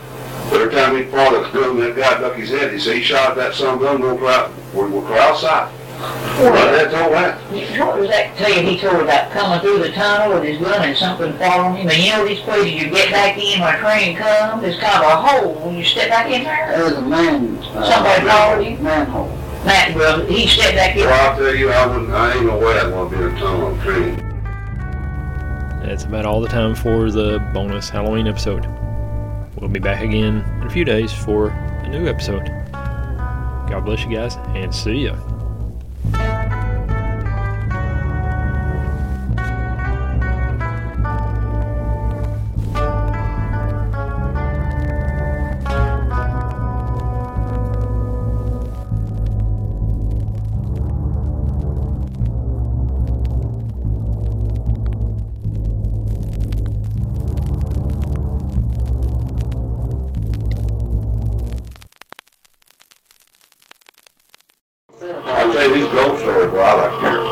Every 0.53 0.71
time 0.73 0.95
he 0.97 1.03
pulled 1.03 1.43
his 1.45 1.53
gun, 1.53 1.79
that 1.79 1.95
guy 1.95 2.19
ducked 2.19 2.37
his 2.37 2.49
head, 2.49 2.73
he 2.73 2.79
said 2.79 2.95
he 2.97 3.01
shot 3.03 3.31
at 3.31 3.35
that 3.37 3.53
son 3.55 3.75
of 3.75 3.81
a 3.81 3.85
gun, 3.85 4.01
go 4.01 4.17
cry, 4.17 4.51
we'll, 4.73 4.89
we'll 4.89 5.01
cry 5.01 5.19
outside. 5.29 5.71
My 6.01 6.49
dad 6.49 6.89
told 6.89 7.13
that. 7.13 7.37
What 7.79 7.99
was 7.99 8.09
that 8.09 8.35
tell 8.35 8.49
you 8.49 8.61
he 8.67 8.79
told 8.79 9.01
about 9.03 9.29
coming 9.29 9.59
through 9.61 9.79
the 9.83 9.91
tunnel 9.91 10.33
with 10.33 10.43
his 10.43 10.57
gun 10.57 10.81
and 10.83 10.97
something 10.97 11.31
following 11.37 11.75
him? 11.75 11.89
And 11.89 11.97
you 12.03 12.11
know 12.11 12.25
these 12.27 12.39
places 12.39 12.71
you 12.73 12.89
get 12.89 13.11
back 13.11 13.37
in 13.37 13.59
when 13.61 13.75
a 13.75 13.77
train 13.77 14.17
comes, 14.17 14.63
there's 14.63 14.79
kind 14.79 15.03
of 15.03 15.11
a 15.11 15.15
hole 15.21 15.53
when 15.63 15.75
you 15.77 15.83
step 15.83 16.09
back 16.09 16.31
in 16.31 16.43
there. 16.43 16.71
There 16.75 16.83
was 16.85 16.93
a 16.93 17.01
man. 17.01 17.55
uh, 17.59 17.85
Somebody 17.91 18.27
followed 18.27 18.65
you? 18.65 18.77
Manhole. 18.79 19.29
Matt, 19.65 19.95
well, 19.95 20.25
he 20.25 20.47
stepped 20.47 20.75
back 20.75 20.95
in. 20.95 21.05
Well, 21.05 21.31
I'll 21.31 21.37
tell 21.37 21.55
you, 21.55 21.69
I 21.69 21.85
wouldn't, 21.85 22.11
I 22.11 22.33
ain't 22.33 22.45
no 22.45 22.57
way 22.57 22.79
I'd 22.79 22.91
want 22.91 23.11
to 23.11 23.17
be 23.17 23.23
in 23.23 23.35
a 23.35 23.39
tunnel 23.39 23.65
on 23.67 23.79
a 23.79 23.83
train. 23.83 24.15
That's 25.83 26.03
about 26.05 26.25
all 26.25 26.41
the 26.41 26.47
time 26.47 26.73
for 26.75 27.11
the 27.11 27.39
bonus 27.53 27.89
Halloween 27.89 28.27
episode. 28.27 28.65
We'll 29.55 29.69
be 29.69 29.79
back 29.79 30.01
again 30.01 30.43
in 30.61 30.67
a 30.67 30.69
few 30.69 30.83
days 30.85 31.13
for 31.13 31.49
a 31.49 31.89
new 31.89 32.07
episode. 32.07 32.45
God 32.71 33.81
bless 33.85 34.03
you 34.03 34.15
guys 34.15 34.35
and 34.55 34.73
see 34.73 35.05
ya. 35.05 35.15